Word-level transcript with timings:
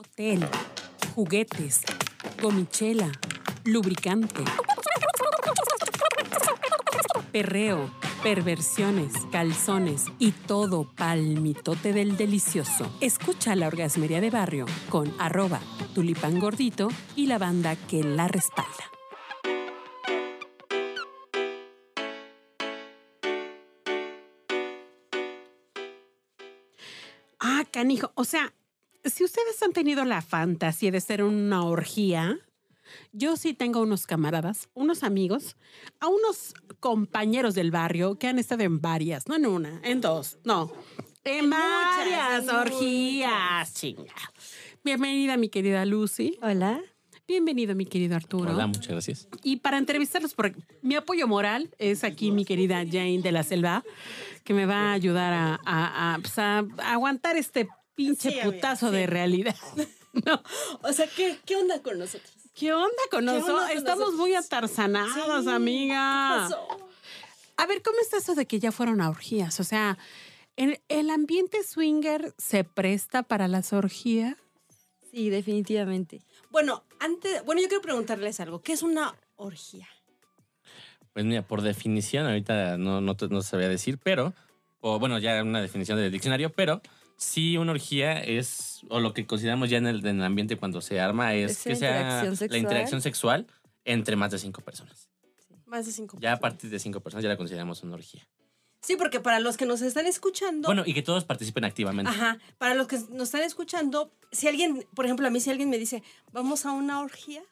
Hotel, 0.00 0.48
juguetes, 1.16 1.80
gomichela, 2.40 3.10
lubricante, 3.64 4.44
perreo, 7.32 7.90
perversiones, 8.22 9.12
calzones 9.32 10.04
y 10.20 10.30
todo 10.30 10.88
palmitote 10.94 11.92
del 11.92 12.16
delicioso. 12.16 12.88
Escucha 13.00 13.56
la 13.56 13.66
orgasmería 13.66 14.20
de 14.20 14.30
barrio 14.30 14.66
con 14.88 15.12
arroba 15.18 15.58
tulipán 15.96 16.38
gordito 16.38 16.90
y 17.16 17.26
la 17.26 17.38
banda 17.38 17.74
que 17.74 18.04
la 18.04 18.28
respalda. 18.28 18.84
Ah, 27.40 27.64
canijo. 27.72 28.12
O 28.14 28.22
sea, 28.22 28.52
si 29.10 29.24
ustedes 29.24 29.62
han 29.62 29.72
tenido 29.72 30.04
la 30.04 30.22
fantasía 30.22 30.90
de 30.90 31.00
ser 31.00 31.22
una 31.22 31.64
orgía, 31.64 32.38
yo 33.12 33.36
sí 33.36 33.54
tengo 33.54 33.80
unos 33.80 34.06
camaradas, 34.06 34.68
unos 34.74 35.02
amigos, 35.02 35.56
a 36.00 36.08
unos 36.08 36.54
compañeros 36.80 37.54
del 37.54 37.70
barrio 37.70 38.18
que 38.18 38.28
han 38.28 38.38
estado 38.38 38.62
en 38.64 38.80
varias, 38.80 39.28
no 39.28 39.36
en 39.36 39.46
una, 39.46 39.80
en 39.84 40.00
dos, 40.00 40.38
no, 40.44 40.72
en, 41.24 41.44
En 41.44 41.50
varias 41.50 42.44
muchas, 42.44 42.54
orgías, 42.66 43.74
chinga. 43.74 44.14
Bienvenida, 44.84 45.36
mi 45.36 45.48
querida 45.48 45.84
Lucy. 45.84 46.38
Hola. 46.42 46.80
Bienvenido, 47.26 47.74
mi 47.74 47.84
querido 47.84 48.16
Arturo. 48.16 48.52
Hola, 48.52 48.66
muchas 48.66 48.88
gracias. 48.88 49.28
Y 49.42 49.56
para 49.56 49.76
entrevistarlos, 49.76 50.32
porque 50.32 50.56
mi 50.80 50.94
apoyo 50.94 51.28
moral 51.28 51.68
es 51.78 52.02
aquí 52.02 52.30
mi 52.30 52.46
querida 52.46 52.82
Jane 52.90 53.20
de 53.20 53.32
la 53.32 53.42
Selva, 53.42 53.84
que 54.44 54.54
me 54.54 54.64
va 54.64 54.76
a 54.88 54.92
ayudar 54.94 55.34
a, 55.34 55.60
a- 55.66 56.14
a, 56.14 56.18
pues, 56.20 56.38
a 56.38 56.60
aguantar 56.86 57.36
este 57.36 57.68
pinche 57.98 58.30
Sí, 58.30 58.40
amiga, 58.40 58.54
putazo 58.54 58.90
de 58.90 59.00
sí. 59.00 59.06
realidad. 59.06 59.56
No. 60.24 60.42
O 60.82 60.92
sea, 60.92 61.06
¿qué, 61.06 61.38
qué 61.44 61.54
onda 61.56 61.80
con 61.82 61.98
nosotros? 61.98 62.32
¿Qué 62.54 62.72
onda 62.72 62.88
con 63.10 63.24
¿Qué 63.24 63.30
onda 63.30 63.32
nosotros? 63.40 63.68
con 63.68 63.76
Estamos 63.76 63.98
nosotros? 63.98 64.20
muy 64.20 64.34
atarzanados, 64.34 65.44
Sí, 65.44 65.50
amiga. 65.50 66.46
¿Qué 66.48 66.54
pasó? 66.54 66.78
A 67.58 67.66
ver, 67.66 67.82
¿cómo 67.82 68.00
está 68.00 68.16
eso 68.16 68.34
de 68.34 68.46
que 68.46 68.58
ya 68.58 68.72
fueron 68.72 69.00
a 69.00 69.10
orgías? 69.10 69.60
O 69.60 69.64
sea, 69.64 69.96
¿el, 70.56 70.80
el 70.88 71.10
ambiente 71.10 71.62
swinger 71.62 72.34
se 72.38 72.64
presta 72.64 73.22
para 73.22 73.46
las 73.48 73.72
orgías? 73.72 74.36
Sí, 75.12 75.28
definitivamente. 75.30 76.22
Bueno, 76.50 76.84
antes, 77.00 77.44
bueno, 77.44 77.60
yo 77.60 77.68
quiero 77.68 77.82
preguntarles 77.82 78.40
algo. 78.40 78.60
¿Qué 78.62 78.72
es 78.72 78.82
una 78.82 79.14
orgía? 79.36 79.86
Pues 81.12 81.24
mira, 81.26 81.42
por 81.42 81.62
definición, 81.62 82.26
ahorita 82.26 82.76
no, 82.78 83.00
no, 83.00 83.14
te- 83.16 83.28
no 83.28 83.42
sabía 83.42 83.68
decir, 83.68 83.98
pero, 84.02 84.34
o 84.80 84.98
bueno, 84.98 85.18
ya 85.18 85.42
una 85.42 85.60
definición 85.60 85.98
del 85.98 86.10
diccionario, 86.12 86.50
pero 86.50 86.80
sí 87.18 87.58
una 87.58 87.72
orgía 87.72 88.22
es, 88.22 88.80
o 88.88 89.00
lo 89.00 89.12
que 89.12 89.26
consideramos 89.26 89.68
ya 89.68 89.76
en 89.76 89.86
el, 89.86 90.06
en 90.06 90.20
el 90.20 90.24
ambiente 90.24 90.56
cuando 90.56 90.80
se 90.80 91.00
arma, 91.00 91.34
es 91.34 91.62
que 91.62 91.76
sea 91.76 92.24
la 92.24 92.58
interacción 92.58 93.02
sexual 93.02 93.46
entre 93.84 94.16
más 94.16 94.30
de 94.30 94.38
cinco 94.38 94.62
personas. 94.62 95.10
Más 95.66 95.84
de 95.84 95.92
cinco. 95.92 96.16
Ya 96.20 96.32
a 96.32 96.40
partir 96.40 96.70
de 96.70 96.78
cinco 96.78 97.00
personas 97.00 97.22
ya 97.22 97.28
la 97.28 97.36
consideramos 97.36 97.82
una 97.82 97.94
orgía. 97.94 98.26
Sí, 98.80 98.96
porque 98.96 99.20
para 99.20 99.40
los 99.40 99.56
que 99.56 99.66
nos 99.66 99.82
están 99.82 100.06
escuchando. 100.06 100.66
Bueno, 100.66 100.84
y 100.86 100.94
que 100.94 101.02
todos 101.02 101.24
participen 101.24 101.64
activamente. 101.64 102.10
Ajá. 102.10 102.38
Para 102.58 102.74
los 102.74 102.86
que 102.86 102.96
nos 103.10 103.24
están 103.24 103.42
escuchando, 103.42 104.14
si 104.30 104.46
alguien, 104.46 104.86
por 104.94 105.04
ejemplo, 105.04 105.26
a 105.26 105.30
mí, 105.30 105.40
si 105.40 105.50
alguien 105.50 105.68
me 105.68 105.78
dice, 105.78 106.02
vamos 106.32 106.64
a 106.64 106.72
una 106.72 107.00
orgía. 107.00 107.42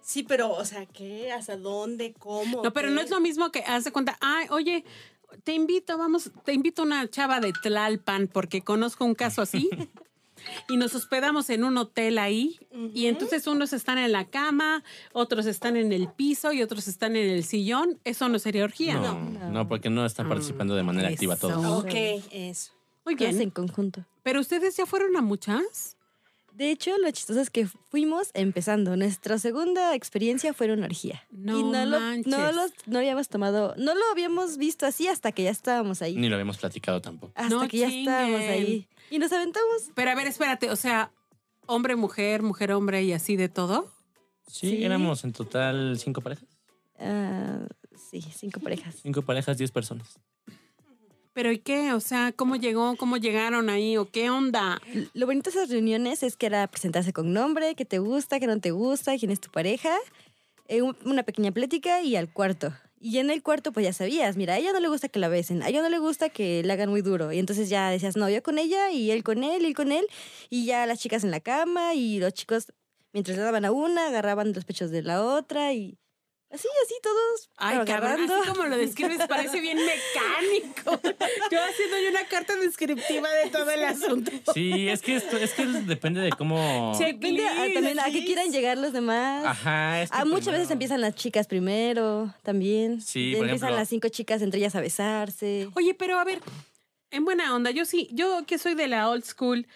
Sí, 0.00 0.22
pero, 0.22 0.50
o 0.50 0.64
sea, 0.64 0.86
¿qué? 0.86 1.30
¿Hasta 1.30 1.56
dónde? 1.56 2.14
¿Cómo? 2.14 2.62
No, 2.62 2.72
pero 2.72 2.88
¿Qué? 2.88 2.94
no 2.94 3.00
es 3.00 3.10
lo 3.10 3.20
mismo 3.20 3.50
que 3.52 3.60
haz 3.60 3.84
de 3.84 3.92
cuenta, 3.92 4.16
ay, 4.20 4.46
oye, 4.50 4.84
te 5.42 5.52
invito, 5.54 5.98
vamos, 5.98 6.30
te 6.44 6.52
invito 6.52 6.82
a 6.82 6.84
una 6.84 7.08
chava 7.08 7.40
de 7.40 7.52
Tlalpan 7.52 8.28
porque 8.28 8.62
conozco 8.62 9.04
un 9.04 9.14
caso 9.14 9.42
así. 9.42 9.68
Y 10.68 10.76
nos 10.76 10.94
hospedamos 10.94 11.48
en 11.50 11.64
un 11.64 11.78
hotel 11.78 12.18
ahí 12.18 12.58
y 12.92 13.06
entonces 13.06 13.46
unos 13.46 13.72
están 13.72 13.98
en 13.98 14.12
la 14.12 14.26
cama, 14.26 14.84
otros 15.12 15.46
están 15.46 15.76
en 15.76 15.92
el 15.92 16.08
piso 16.08 16.52
y 16.52 16.62
otros 16.62 16.86
están 16.88 17.16
en 17.16 17.30
el 17.30 17.44
sillón. 17.44 17.98
Eso 18.04 18.28
no 18.28 18.38
sería 18.38 18.64
orgía. 18.64 18.96
No, 18.96 19.18
no, 19.50 19.68
porque 19.68 19.90
no 19.90 20.04
están 20.04 20.28
participando 20.28 20.74
de 20.74 20.82
manera 20.82 21.08
activa 21.08 21.36
todos. 21.36 21.84
Ok, 21.84 21.94
eso. 22.30 22.72
Muy 23.04 23.14
bien. 23.14 23.40
en 23.40 23.50
conjunto. 23.50 24.04
Pero 24.22 24.40
ustedes 24.40 24.76
ya 24.76 24.86
fueron 24.86 25.16
a 25.16 25.22
muchas. 25.22 25.96
De 26.54 26.70
hecho, 26.70 26.96
lo 26.98 27.10
chistoso 27.10 27.40
es 27.40 27.50
que 27.50 27.66
fuimos 27.66 28.30
empezando. 28.32 28.96
Nuestra 28.96 29.38
segunda 29.38 29.94
experiencia 29.96 30.54
fue 30.54 30.72
una 30.72 30.86
orgía. 30.86 31.22
No 31.32 31.58
y 31.58 31.62
no 31.64 31.84
lo, 31.84 31.98
manches. 31.98 32.26
no 32.28 32.52
lo 32.52 32.62
no 32.86 32.98
habíamos 32.98 33.28
tomado, 33.28 33.74
no 33.76 33.94
lo 33.94 34.00
habíamos 34.12 34.56
visto 34.56 34.86
así 34.86 35.08
hasta 35.08 35.32
que 35.32 35.42
ya 35.42 35.50
estábamos 35.50 36.00
ahí. 36.00 36.14
Ni 36.16 36.28
lo 36.28 36.36
habíamos 36.36 36.58
platicado 36.58 37.00
tampoco. 37.02 37.32
hasta 37.34 37.48
No 37.52 37.66
que 37.66 37.78
ya 37.78 37.88
estábamos 37.88 38.40
ahí. 38.42 38.86
Y 39.10 39.18
nos 39.18 39.32
aventamos. 39.32 39.90
Pero 39.96 40.10
a 40.12 40.14
ver, 40.14 40.28
espérate, 40.28 40.70
o 40.70 40.76
sea, 40.76 41.10
hombre, 41.66 41.96
mujer, 41.96 42.42
mujer, 42.42 42.70
hombre 42.72 43.02
y 43.02 43.12
así 43.12 43.34
de 43.36 43.48
todo. 43.48 43.90
Sí, 44.46 44.70
Sí. 44.70 44.84
éramos 44.84 45.24
en 45.24 45.32
total 45.32 45.98
cinco 45.98 46.20
parejas. 46.20 46.46
Ah, 47.00 47.66
sí, 48.10 48.22
cinco 48.32 48.60
parejas. 48.60 48.94
Cinco 49.02 49.22
parejas, 49.22 49.58
diez 49.58 49.72
personas. 49.72 50.20
Pero 51.34 51.50
¿y 51.50 51.58
qué? 51.58 51.92
O 51.92 52.00
sea, 52.00 52.32
¿cómo 52.32 52.54
llegó? 52.56 52.96
¿Cómo 52.96 53.16
llegaron 53.16 53.68
ahí? 53.68 53.96
¿O 53.96 54.08
qué 54.08 54.30
onda? 54.30 54.80
Lo 55.14 55.26
bonito 55.26 55.50
de 55.50 55.56
esas 55.58 55.68
reuniones 55.68 56.22
es 56.22 56.36
que 56.36 56.46
era 56.46 56.66
presentarse 56.68 57.12
con 57.12 57.32
nombre, 57.32 57.74
qué 57.74 57.84
te 57.84 57.98
gusta, 57.98 58.38
qué 58.38 58.46
no 58.46 58.60
te 58.60 58.70
gusta, 58.70 59.18
quién 59.18 59.32
es 59.32 59.40
tu 59.40 59.50
pareja, 59.50 59.96
eh, 60.68 60.80
un- 60.82 60.96
una 61.04 61.24
pequeña 61.24 61.50
plática 61.50 62.02
y 62.02 62.14
al 62.14 62.32
cuarto. 62.32 62.72
Y 63.00 63.18
en 63.18 63.30
el 63.30 63.42
cuarto, 63.42 63.72
pues 63.72 63.84
ya 63.84 63.92
sabías, 63.92 64.36
mira, 64.36 64.54
a 64.54 64.58
ella 64.58 64.72
no 64.72 64.80
le 64.80 64.88
gusta 64.88 65.08
que 65.08 65.18
la 65.18 65.28
besen, 65.28 65.62
a 65.62 65.68
ella 65.68 65.82
no 65.82 65.90
le 65.90 65.98
gusta 65.98 66.28
que 66.30 66.62
le 66.62 66.72
hagan 66.72 66.88
muy 66.88 67.02
duro. 67.02 67.32
Y 67.32 67.38
entonces 67.40 67.68
ya 67.68 67.90
decías, 67.90 68.16
no, 68.16 68.30
yo 68.30 68.42
con 68.42 68.58
ella 68.58 68.90
y 68.92 69.10
él 69.10 69.24
con 69.24 69.42
él 69.44 69.62
y 69.62 69.66
él 69.66 69.74
con 69.74 69.90
él. 69.92 70.06
Y 70.50 70.64
ya 70.66 70.86
las 70.86 71.00
chicas 71.00 71.24
en 71.24 71.30
la 71.32 71.40
cama 71.40 71.94
y 71.94 72.18
los 72.20 72.32
chicos, 72.32 72.72
mientras 73.12 73.36
le 73.36 73.42
daban 73.42 73.64
a 73.64 73.72
una, 73.72 74.06
agarraban 74.06 74.52
los 74.54 74.64
pechos 74.64 74.90
de 74.92 75.02
la 75.02 75.22
otra 75.22 75.72
y 75.74 75.98
así, 76.54 76.68
así 76.84 76.94
todos 77.02 77.50
Ay, 77.56 77.78
cabrón, 77.84 78.30
así 78.30 78.48
como 78.48 78.64
lo 78.68 78.76
describes 78.78 79.26
parece 79.28 79.60
bien 79.60 79.78
mecánico. 79.78 81.00
Yo 81.50 81.58
haciendo 81.62 81.98
yo 82.02 82.10
una 82.10 82.24
carta 82.26 82.56
descriptiva 82.56 83.28
de 83.30 83.50
todo 83.50 83.70
el 83.70 83.84
asunto. 83.84 84.30
Sí, 84.52 84.88
es 84.88 85.02
que 85.02 85.16
esto, 85.16 85.36
es 85.36 85.52
que 85.52 85.66
depende 85.66 86.20
de 86.20 86.30
cómo. 86.30 86.94
Sí. 86.96 87.04
Depende 87.04 87.46
a- 87.48 87.72
también 87.74 87.98
a 88.00 88.04
qué 88.10 88.24
quieran 88.24 88.50
llegar 88.50 88.78
los 88.78 88.92
demás. 88.92 89.44
Ajá, 89.44 90.02
es 90.02 90.10
que 90.10 90.16
Ah, 90.16 90.24
muchas 90.24 90.44
primero- 90.44 90.58
veces 90.60 90.70
empiezan 90.70 91.00
las 91.00 91.14
chicas 91.14 91.46
primero, 91.46 92.32
también. 92.42 93.00
Sí, 93.00 93.32
por 93.36 93.44
empiezan 93.46 93.68
ejemplo- 93.68 93.76
las 93.80 93.88
cinco 93.88 94.08
chicas 94.08 94.42
entre 94.42 94.58
ellas 94.60 94.74
a 94.74 94.80
besarse. 94.80 95.68
Oye, 95.74 95.94
pero 95.94 96.18
a 96.18 96.24
ver, 96.24 96.40
en 97.10 97.24
buena 97.24 97.54
onda, 97.54 97.70
yo 97.70 97.84
sí, 97.84 98.08
yo 98.12 98.44
que 98.46 98.58
soy 98.58 98.74
de 98.74 98.88
la 98.88 99.08
old 99.08 99.24
school, 99.24 99.66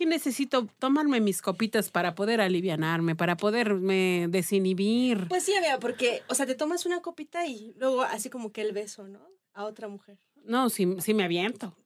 sí 0.00 0.06
necesito 0.06 0.66
tomarme 0.78 1.20
mis 1.20 1.42
copitas 1.42 1.90
para 1.90 2.14
poder 2.14 2.40
alivianarme, 2.40 3.14
para 3.14 3.36
poderme 3.36 4.28
desinhibir. 4.30 5.28
Pues 5.28 5.42
sí, 5.42 5.54
amiga, 5.54 5.78
porque, 5.78 6.22
o 6.26 6.34
sea, 6.34 6.46
te 6.46 6.54
tomas 6.54 6.86
una 6.86 7.02
copita 7.02 7.46
y 7.46 7.74
luego 7.76 8.00
así 8.00 8.30
como 8.30 8.50
que 8.50 8.62
el 8.62 8.72
beso, 8.72 9.06
¿no? 9.08 9.20
A 9.52 9.66
otra 9.66 9.88
mujer. 9.88 10.16
No, 10.42 10.70
sí, 10.70 10.88
sí 11.00 11.12
me 11.12 11.24
aviento. 11.24 11.76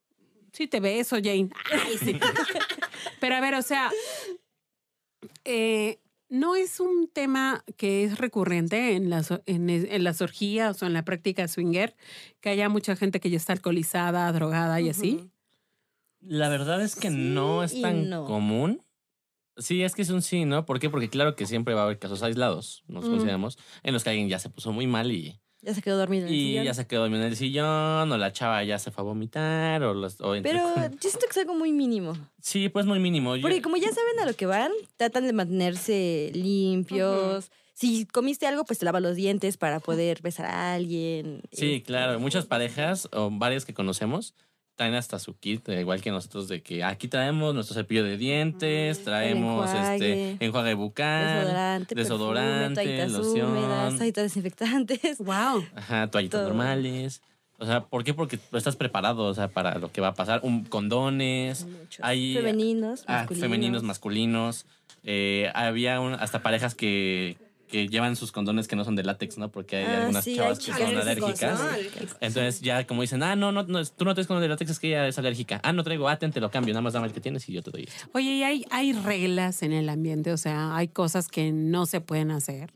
Sí 0.53 0.69
te 0.69 0.79
beso, 0.79 1.17
Jane. 1.17 1.51
Ay, 1.73 1.99
sí. 1.99 2.17
Pero 3.21 3.35
a 3.35 3.41
ver, 3.41 3.55
o 3.55 3.63
sea, 3.63 3.91
eh, 5.45 5.99
no 6.29 6.55
es 6.55 6.79
un 6.79 7.09
tema 7.13 7.65
que 7.77 8.05
es 8.05 8.19
recurrente 8.19 8.95
en 8.95 9.11
las, 9.11 9.33
en, 9.47 9.69
en 9.69 10.05
las 10.05 10.21
orgías 10.21 10.81
o 10.85 10.87
en 10.87 10.93
la 10.93 11.05
práctica 11.05 11.49
swinger, 11.49 11.97
que 12.41 12.51
haya 12.51 12.69
mucha 12.69 12.95
gente 12.95 13.19
que 13.19 13.31
ya 13.31 13.39
está 13.39 13.55
alcoholizada, 13.55 14.31
drogada 14.31 14.81
y 14.81 14.91
así. 14.91 15.33
La 16.27 16.49
verdad 16.49 16.81
es 16.83 16.97
que 16.97 17.11
no 17.11 17.63
es 17.63 17.75
y 17.75 17.83
tan 17.83 18.09
no. 18.11 18.25
común. 18.25 18.81
Sí, 19.57 19.83
es 19.83 19.95
que 19.95 20.03
es 20.03 20.11
un 20.11 20.23
sí, 20.23 20.45
¿no? 20.45 20.65
¿Por 20.67 20.81
qué? 20.81 20.91
Porque 20.91 21.09
claro 21.09 21.37
que 21.37 21.47
siempre 21.47 21.75
va 21.75 21.83
a 21.83 21.85
haber 21.85 21.99
casos 21.99 22.23
aislados, 22.23 22.83
nos 22.89 23.05
Mm. 23.07 23.11
consideramos, 23.11 23.59
en 23.85 23.93
los 23.95 24.03
que 24.03 24.11
alguien 24.11 24.29
ya 24.29 24.39
se 24.41 24.49
puso 24.51 24.73
muy 24.73 24.87
mal 24.89 25.13
y, 25.13 25.39
Ya 25.63 25.73
se 25.75 25.81
quedó 25.81 25.97
dormido 25.97 26.27
en 26.27 26.33
el 26.33 26.35
y 26.39 26.47
sillón. 26.49 26.65
ya 26.65 26.75
se 26.75 26.87
quedó 26.87 27.03
dormido 27.03 27.23
en 27.23 27.29
el 27.31 27.37
sillón, 27.37 28.11
o 28.13 28.17
la 28.19 28.33
chava 28.33 28.65
ya 28.65 28.79
se 28.81 28.91
fue 28.91 29.03
a 29.03 29.05
vomitar, 29.05 29.83
o, 29.85 29.95
los, 29.95 30.21
o 30.21 30.35
entre- 30.35 30.53
Pero 30.53 30.75
yo 30.75 31.09
siento 31.09 31.21
que 31.21 31.31
es 31.31 31.37
algo 31.39 31.55
muy 31.55 31.73
mínimo. 31.73 32.15
Sí, 32.41 32.69
pues 32.69 32.85
muy 32.85 32.99
mínimo. 32.99 33.37
Yo- 33.37 33.43
Porque 33.43 33.63
como 33.63 33.77
ya 33.77 33.89
saben 33.93 34.19
a 34.21 34.27
lo 34.27 34.35
que 34.35 34.47
van, 34.47 34.73
tratan 34.97 35.25
de 35.27 35.33
mantenerse 35.33 36.33
limpios. 36.35 37.51
Si 37.75 38.07
comiste 38.07 38.47
algo, 38.47 38.65
pues 38.65 38.79
te 38.79 38.85
lava 38.85 39.01
los 39.01 39.17
dientes 39.17 39.57
para 39.57 39.81
poder 39.81 40.21
besar 40.23 40.47
a 40.47 40.75
alguien. 40.75 41.43
Sí, 41.53 41.75
Este, 41.77 41.83
claro. 41.83 42.21
Muchas 42.21 42.47
parejas 42.47 43.09
o 43.13 43.31
varias 43.31 43.65
que 43.65 43.75
conocemos 43.75 44.35
traen 44.77 44.95
hasta 44.95 45.19
su 45.19 45.37
kit, 45.39 45.69
eh, 45.69 45.81
igual 45.81 46.01
que 46.01 46.11
nosotros, 46.11 46.49
de 46.49 46.63
que 46.63 46.83
aquí 46.83 47.07
traemos 47.09 47.55
nuestro 47.55 47.75
cepillo 47.75 48.03
de 48.05 48.17
dientes, 48.17 49.05
traemos 49.05 49.71
enjuague, 49.71 49.95
este 50.33 50.45
enjuague 50.45 50.75
bucal, 50.75 51.39
Desodorante, 51.45 51.95
desodorante, 51.95 52.85
perfume, 52.85 53.19
loción. 53.19 53.51
húmedas, 53.57 53.97
toallitas 53.97 54.25
desinfectantes. 54.25 55.19
Wow. 55.19 55.65
Ajá, 55.77 56.07
toallitas 56.11 56.41
Todo. 56.41 56.49
normales. 56.49 57.23
O 57.59 57.67
sea, 57.67 57.83
¿por 57.85 58.03
qué? 58.03 58.15
Porque 58.15 58.37
tú 58.37 58.57
estás 58.57 58.75
preparado, 58.75 59.23
o 59.27 59.33
sea, 59.35 59.47
para 59.47 59.79
lo 59.79 59.93
que 59.93 60.01
va 60.01 60.09
a 60.09 60.15
pasar. 60.15 60.41
Un, 60.43 60.65
condones, 60.65 61.65
Muchos. 61.67 62.01
hay 62.05 62.35
femeninos, 62.35 63.05
ah, 63.07 63.27
femeninos, 63.29 63.85
masculinos. 63.85 64.67
Eh, 65.05 65.51
había 65.55 66.01
un- 66.01 66.15
hasta 66.15 66.43
parejas 66.43 66.75
que, 66.75 67.37
que 67.75 67.89
llevan 67.89 68.15
sus 68.15 68.31
condones 68.31 68.69
que 68.69 68.77
no 68.77 68.85
son 68.85 68.95
de 68.95 69.03
látex, 69.03 69.37
¿no? 69.37 69.51
Porque 69.51 69.79
hay 69.79 69.85
Ah, 69.85 69.99
algunas 70.03 70.23
sí, 70.23 70.37
chavas 70.37 70.61
hay 70.61 70.65
que 70.65 70.73
son 70.87 70.97
alérgicas. 70.97 71.61
Entonces 72.21 72.61
ya 72.61 72.87
como 72.87 73.03
dicen, 73.03 73.21
ah, 73.25 73.35
no, 73.35 73.51
no, 73.51 73.65
no, 73.65 73.85
tú 73.85 74.05
no 74.05 74.15
tienes 74.15 74.29
condón 74.29 74.43
de 74.43 74.49
látex, 74.49 74.71
es 74.71 74.79
que 74.79 74.87
ella 74.89 75.09
es 75.09 75.19
alérgica. 75.19 75.61
Ah, 75.65 75.73
no 75.73 75.83
traigo, 75.83 76.09
ah, 76.09 76.17
ten, 76.17 76.31
te 76.31 76.41
lo 76.41 76.53
cambio, 76.53 76.73
nada 76.73 76.83
más 76.83 76.93
dame 76.93 77.09
el 77.09 77.13
que 77.13 77.21
tienes 77.21 77.49
y 77.49 77.53
yo 77.53 77.63
te 77.63 77.73
doy 77.73 77.83
esto. 77.89 78.09
Oye, 78.13 78.31
¿y 78.37 78.43
hay, 78.45 78.65
hay 78.71 78.93
reglas 78.93 79.63
en 79.65 79.73
el 79.73 79.89
ambiente? 79.89 80.33
O 80.33 80.37
sea, 80.37 80.77
hay 80.77 80.87
cosas 80.87 81.27
que 81.27 81.51
no 81.51 81.87
se 81.87 82.01
pueden 82.01 82.31
hacer. 82.31 82.73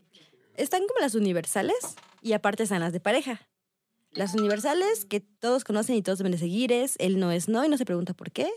Están 0.56 0.81
como 0.89 0.99
las 1.01 1.15
universales 1.15 1.77
y 2.21 2.33
aparte 2.33 2.65
están 2.65 2.81
las 2.81 2.93
de 2.93 2.99
pareja. 2.99 3.41
Las 4.11 4.35
universales 4.35 5.05
que 5.05 5.21
todos 5.21 5.62
conocen 5.62 5.94
y 5.94 6.03
todos 6.03 6.19
deben 6.19 6.33
de 6.33 6.39
seguir 6.39 6.73
es 6.73 6.97
el 6.99 7.21
no 7.21 7.31
es 7.31 7.49
no 7.49 7.65
y 7.65 7.69
no 7.69 7.77
se 7.79 7.85
pregunta 7.85 8.15
por 8.15 8.33
qué. 8.33 8.49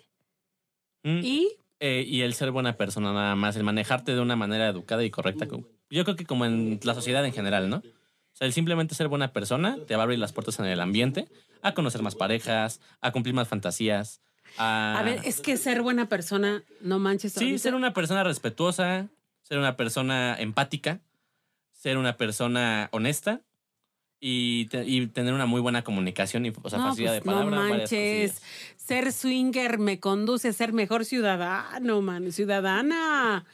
Mm, 1.03 1.19
Y 1.23 1.49
eh, 1.79 2.03
y 2.07 2.21
el 2.21 2.33
ser 2.35 2.51
buena 2.51 2.77
persona 2.77 3.11
nada 3.11 3.35
más, 3.35 3.55
el 3.55 3.63
manejarte 3.63 4.13
de 4.13 4.21
una 4.21 4.35
manera 4.35 4.67
educada 4.67 5.03
y 5.03 5.09
correcta. 5.11 5.47
como- 5.47 5.65
Yo 5.91 6.03
creo 6.03 6.15
que 6.15 6.25
como 6.25 6.45
en 6.45 6.79
la 6.83 6.93
sociedad 6.95 7.23
en 7.25 7.33
general, 7.33 7.69
¿no? 7.69 7.77
O 7.77 8.35
sea, 8.35 8.47
el 8.47 8.53
simplemente 8.53 8.95
ser 8.95 9.07
buena 9.09 9.33
persona 9.33 9.77
te 9.87 9.95
va 9.95 10.01
a 10.01 10.05
abrir 10.05 10.17
las 10.19 10.31
puertas 10.33 10.57
en 10.59 10.65
el 10.65 10.79
ambiente, 10.79 11.27
a 11.61 11.73
conocer 11.73 12.01
más 12.01 12.15
parejas, 12.15 12.79
a 13.01 13.11
cumplir 13.11 13.35
más 13.35 13.47
fantasías, 13.47 14.21
a... 14.57 14.97
a 14.97 15.03
ver, 15.03 15.19
es 15.25 15.39
que 15.41 15.57
ser 15.57 15.81
buena 15.81 16.07
persona, 16.09 16.63
no 16.81 16.97
manches. 16.97 17.33
Sí, 17.33 17.39
ahorita- 17.43 17.59
ser 17.59 17.75
una 17.75 17.93
persona 17.93 18.23
respetuosa, 18.23 19.09
ser 19.43 19.57
una 19.59 19.75
persona 19.77 20.35
empática, 20.39 21.01
ser 21.73 21.97
una 21.97 22.15
persona 22.17 22.87
honesta 22.91 23.41
y, 24.19 24.65
te- 24.67 24.85
y 24.85 25.07
tener 25.07 25.33
una 25.33 25.45
muy 25.45 25.61
buena 25.61 25.83
comunicación 25.83 26.45
y 26.45 26.53
o 26.61 26.69
sea, 26.69 26.79
No, 26.79 26.89
facilidad 26.89 27.13
pues, 27.13 27.23
de 27.23 27.25
palabra. 27.25 27.55
No 27.57 27.69
manches. 27.69 28.41
Ser 28.77 29.11
swinger 29.11 29.77
me 29.77 29.99
conduce 29.99 30.47
a 30.49 30.53
ser 30.53 30.73
mejor 30.73 31.05
ciudadano, 31.05 32.01
man. 32.01 32.31
Ciudadana. 32.31 33.45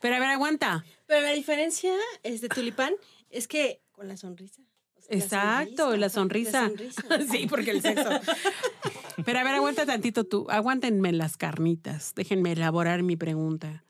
Pero 0.00 0.16
a 0.16 0.18
ver, 0.18 0.28
aguanta. 0.30 0.84
Pero 1.08 1.22
la 1.22 1.32
diferencia 1.32 1.92
es 2.22 2.42
de 2.42 2.48
tulipán 2.48 2.92
es 3.30 3.48
que 3.48 3.80
con 3.92 4.06
la 4.06 4.16
sonrisa. 4.16 4.62
O 4.94 5.00
sea, 5.00 5.16
Exacto, 5.16 5.96
la 5.96 6.10
sonrisa. 6.10 6.62
la 6.62 6.68
sonrisa. 6.68 7.02
sí, 7.30 7.46
porque 7.48 7.70
el 7.70 7.80
sexo. 7.80 8.10
Pero 9.24 9.38
a 9.38 9.42
ver, 9.42 9.54
aguanta 9.54 9.86
tantito 9.86 10.24
tú. 10.24 10.46
Aguántenme 10.50 11.12
las 11.12 11.38
carnitas. 11.38 12.14
Déjenme 12.14 12.52
elaborar 12.52 13.02
mi 13.02 13.16
pregunta. 13.16 13.84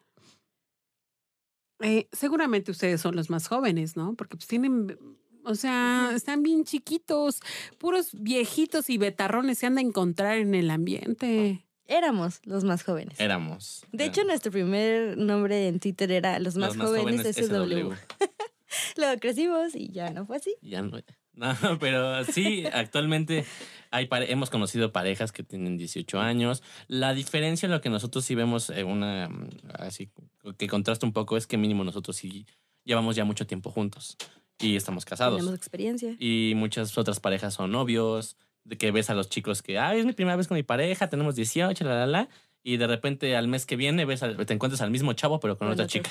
Eh, 1.81 2.09
seguramente 2.12 2.70
ustedes 2.70 3.00
son 3.00 3.17
los 3.17 3.31
más 3.31 3.49
jóvenes, 3.49 3.97
¿no? 3.97 4.15
Porque 4.15 4.37
pues 4.37 4.47
tienen, 4.47 4.97
o 5.44 5.55
sea, 5.56 6.12
están 6.15 6.44
bien 6.44 6.65
chiquitos, 6.65 7.41
puros 7.79 8.11
viejitos 8.12 8.91
y 8.91 8.99
betarrones 8.99 9.59
se 9.59 9.67
han 9.67 9.75
de 9.75 9.82
encontrar 9.82 10.38
en 10.38 10.55
el 10.55 10.70
ambiente. 10.70 11.67
Éramos 11.88 12.40
los 12.44 12.64
más 12.64 12.82
jóvenes. 12.85 13.19
Éramos. 13.19 13.85
De 13.93 14.05
hecho, 14.05 14.23
nuestro 14.25 14.52
primer 14.52 15.17
nombre 15.17 15.67
en 15.69 15.81
Twitter 15.81 16.12
era 16.12 16.38
Los 16.38 16.56
Más, 16.56 16.76
Los 16.76 16.87
jóvenes, 16.88 17.23
jóvenes 17.37 17.37
SW. 17.49 17.93
Luego 18.96 19.20
crecimos 19.20 19.75
y 19.75 19.90
ya 19.90 20.11
no 20.11 20.26
fue 20.26 20.37
así. 20.37 20.55
Ya 20.61 20.82
no, 20.82 20.99
no, 21.32 21.79
pero 21.81 22.25
sí, 22.25 22.64
actualmente 22.73 23.44
hay 23.90 24.06
pare- 24.06 24.31
hemos 24.31 24.50
conocido 24.50 24.93
parejas 24.93 25.32
que 25.32 25.43
tienen 25.43 25.79
18 25.79 26.20
años. 26.20 26.62
La 26.88 27.14
diferencia, 27.14 27.69
lo 27.69 27.81
que 27.81 27.88
nosotros 27.91 28.25
sí 28.25 28.34
vemos, 28.34 28.70
eh, 28.70 28.84
una 28.84 29.29
mm, 29.29 29.49
así 29.79 30.11
que 30.58 30.67
contrasta 30.69 31.06
un 31.06 31.12
poco, 31.12 31.37
es 31.37 31.46
que 31.46 31.56
mínimo 31.56 31.84
nosotros 31.84 32.17
sí 32.17 32.44
llevamos 32.84 33.17
ya 33.17 33.25
mucho 33.25 33.46
tiempo 33.46 33.70
juntos 33.70 34.17
y 34.61 34.76
estamos 34.76 35.05
casados. 35.05 35.38
Tenemos 35.38 35.56
experiencia. 35.58 36.17
Y 36.19 36.52
muchas 36.56 36.96
otras 36.99 37.20
parejas 37.20 37.55
son 37.55 37.70
novios, 37.70 38.37
de 38.69 38.76
que 38.79 38.91
ves 38.91 39.11
a 39.11 39.15
los 39.15 39.29
chicos 39.29 39.62
que, 39.62 39.79
ay, 39.79 40.00
es 40.00 40.06
mi 40.06 40.12
primera 40.12 40.37
vez 40.37 40.47
con 40.49 40.56
mi 40.56 40.62
pareja, 40.62 41.09
tenemos 41.09 41.35
18, 41.37 41.85
la, 41.85 41.94
la, 41.94 42.06
la. 42.06 42.29
Y 42.62 42.76
de 42.76 42.87
repente 42.87 43.35
al 43.37 43.49
mes 43.49 43.65
que 43.67 43.76
viene 43.76 44.05
ves 44.05 44.23
al- 44.23 44.44
te 44.44 44.53
encuentras 44.53 44.81
al 44.82 44.91
mismo 44.91 45.12
chavo, 45.15 45.41
pero 45.41 45.56
con 45.56 45.69
Con 45.69 45.73
otra 45.73 45.85
otra 45.87 45.93
chica. 45.93 46.11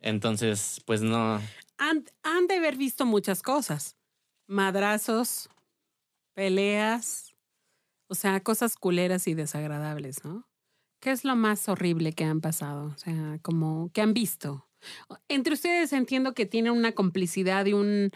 Entonces, 0.00 0.82
pues 0.84 1.02
no. 1.02 1.40
Han, 1.78 2.04
han 2.22 2.46
de 2.46 2.56
haber 2.56 2.76
visto 2.76 3.06
muchas 3.06 3.42
cosas. 3.42 3.96
Madrazos, 4.46 5.48
peleas, 6.34 7.34
o 8.08 8.14
sea, 8.14 8.40
cosas 8.40 8.76
culeras 8.76 9.26
y 9.28 9.34
desagradables, 9.34 10.24
¿no? 10.24 10.46
¿Qué 11.00 11.10
es 11.10 11.24
lo 11.24 11.36
más 11.36 11.68
horrible 11.68 12.12
que 12.12 12.24
han 12.24 12.40
pasado? 12.40 12.86
O 12.94 12.98
sea, 12.98 13.38
como 13.42 13.90
que 13.92 14.00
han 14.00 14.14
visto. 14.14 14.66
Entre 15.28 15.54
ustedes 15.54 15.92
entiendo 15.92 16.34
que 16.34 16.46
tienen 16.46 16.72
una 16.72 16.92
complicidad 16.92 17.66
y 17.66 17.72
un, 17.72 18.10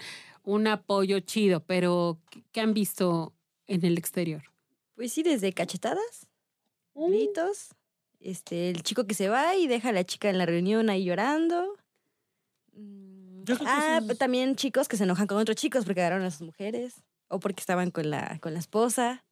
un 0.44 0.67
apoyo 0.67 1.21
chido, 1.21 1.61
pero 1.65 2.19
¿qué 2.53 2.61
han 2.61 2.75
visto 2.75 3.33
en 3.67 3.85
el 3.85 3.97
exterior? 3.99 4.43
Pues 4.94 5.12
sí, 5.12 5.23
desde 5.23 5.53
cachetadas, 5.53 6.29
Mm. 6.94 7.06
gritos, 7.09 7.69
este, 8.21 8.69
el 8.71 8.83
chico 8.83 9.06
que 9.06 9.15
se 9.15 9.29
va 9.29 9.56
y 9.56 9.67
deja 9.67 9.89
a 9.89 9.93
la 9.93 10.05
chica 10.05 10.29
en 10.31 10.39
la 10.39 10.47
reunión 10.47 10.91
ahí 10.91 11.05
llorando. 11.05 11.77
Mm, 12.73 13.43
Ah, 13.65 14.00
es- 14.09 14.19
también 14.19 14.55
chicos 14.56 14.89
que 14.89 14.97
se 14.97 15.05
enojan 15.05 15.27
con 15.27 15.39
otros 15.39 15.56
chicos 15.56 15.85
porque 15.85 16.00
agarraron 16.00 16.25
a 16.27 16.31
sus 16.31 16.43
mujeres 16.43 17.03
o 17.29 17.41
porque 17.41 17.61
estaban 17.61 17.91
con 17.91 18.11
la, 18.11 18.39
con 18.41 18.53
la 18.55 18.61
esposa. 18.61 19.25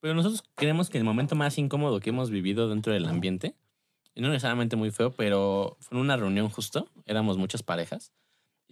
Pero 0.00 0.14
nosotros 0.14 0.42
creemos 0.54 0.90
que 0.90 0.98
el 0.98 1.04
momento 1.04 1.34
más 1.36 1.56
incómodo 1.58 2.00
que 2.00 2.10
hemos 2.10 2.30
vivido 2.30 2.68
dentro 2.68 2.92
del 2.92 3.06
ambiente, 3.06 3.54
y 4.14 4.20
no 4.22 4.28
necesariamente 4.28 4.76
muy 4.76 4.90
feo, 4.90 5.12
pero 5.12 5.76
fue 5.80 5.96
en 5.96 6.02
una 6.02 6.16
reunión 6.16 6.48
justo, 6.50 6.88
éramos 7.06 7.36
muchas 7.38 7.62
parejas, 7.62 8.12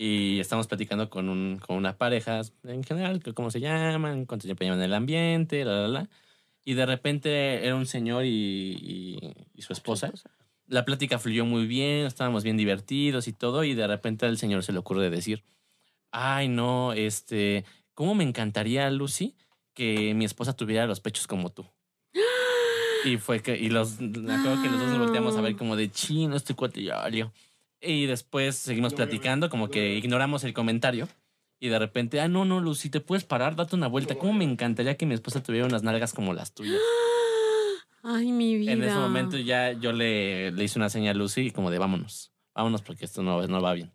y 0.01 0.39
estamos 0.39 0.69
platicando 0.69 1.11
con, 1.11 1.29
un, 1.29 1.59
con 1.59 1.77
una 1.77 1.99
pareja 1.99 2.43
en 2.63 2.85
general, 2.85 3.21
cómo 3.35 3.51
se 3.51 3.59
llaman, 3.59 4.27
cuánto 4.27 4.45
tiempo 4.47 4.63
llevan 4.63 4.79
en 4.79 4.85
el 4.85 4.95
ambiente, 4.95 5.65
la, 5.65 5.73
la, 5.83 5.89
la. 5.89 6.09
Y 6.65 6.75
de 6.75 6.87
repente 6.87 7.67
era 7.67 7.75
un 7.75 7.85
señor 7.87 8.25
y, 8.25 8.29
y- 8.31 9.35
y 9.57 9.63
su 9.63 9.73
esposa. 9.73 10.13
La 10.69 10.85
plática 10.85 11.19
fluyó 11.19 11.45
muy 11.45 11.67
bien, 11.67 12.07
estábamos 12.07 12.45
bien 12.45 12.57
divertidos 12.57 13.27
y 13.27 13.33
todo, 13.33 13.65
y 13.65 13.75
de 13.75 13.89
repente 13.89 14.25
al 14.27 14.39
señor 14.39 14.63
se 14.63 14.73
le 14.73 14.79
ocurre 14.79 15.11
decir, 15.11 15.43
ay 16.13 16.47
no, 16.49 16.93
este, 16.93 17.65
¿cómo 17.95 18.15
me 18.15 18.23
encantaría, 18.23 18.89
Lucy, 18.93 19.35
que 19.75 20.15
mi 20.15 20.25
esposa 20.27 20.55
tuviera 20.55 20.87
los 20.87 21.01
pechos 21.01 21.27
como 21.27 21.51
tú? 21.51 21.67
Y 23.05 23.17
fue 23.17 23.41
que, 23.43 23.57
y 23.57 23.69
los, 23.71 24.01
me 24.01 24.35
acuerdo 24.35 24.61
que 24.61 24.69
los 24.69 24.81
dos 24.81 24.91
nos 24.91 24.99
volteamos 24.99 25.37
a 25.37 25.41
ver 25.41 25.57
como 25.57 25.75
de 25.77 25.91
chino, 25.91 26.37
este 26.37 26.55
cuate 26.55 26.83
ya 26.85 26.97
valió". 26.99 27.33
Y 27.81 28.07
después 28.07 28.57
seguimos 28.57 28.95
platicando, 28.95 29.51
como 29.51 29.69
que 29.69 29.95
ignoramos 29.95 30.45
el 30.45 30.53
comentario. 30.53 31.09
Y 31.61 31.69
de 31.69 31.79
repente, 31.79 32.21
ah, 32.21 32.29
no, 32.29 32.45
no, 32.45 32.61
Lucy, 32.61 32.89
te 32.91 33.01
puedes 33.01 33.25
parar, 33.25 33.57
date 33.57 33.75
una 33.77 33.89
vuelta. 33.89 34.15
¿Cómo 34.17 34.33
me 34.33 34.45
encantaría 34.45 34.97
que 34.97 35.07
mi 35.07 35.15
esposa 35.15 35.43
tuviera 35.43 35.67
unas 35.67 35.83
nalgas 35.83 36.13
como 36.13 36.33
las 36.35 36.53
tuyas? 36.55 36.81
Ay, 38.03 38.33
mi 38.33 38.57
vida. 38.57 38.73
En 38.73 38.83
ese 38.83 38.95
momento 38.95 39.37
ya 39.39 39.73
yo 39.73 39.93
le, 39.93 40.53
le 40.53 40.65
hice 40.65 40.79
una 40.79 40.89
señal 40.89 41.17
a 41.17 41.19
Lucy 41.19 41.51
como 41.51 41.71
de 41.71 41.79
vámonos, 41.79 42.33
vámonos 42.55 42.83
porque 42.83 43.05
esto 43.05 43.23
no, 43.23 43.45
no 43.47 43.61
va 43.61 43.73
bien. 43.75 43.93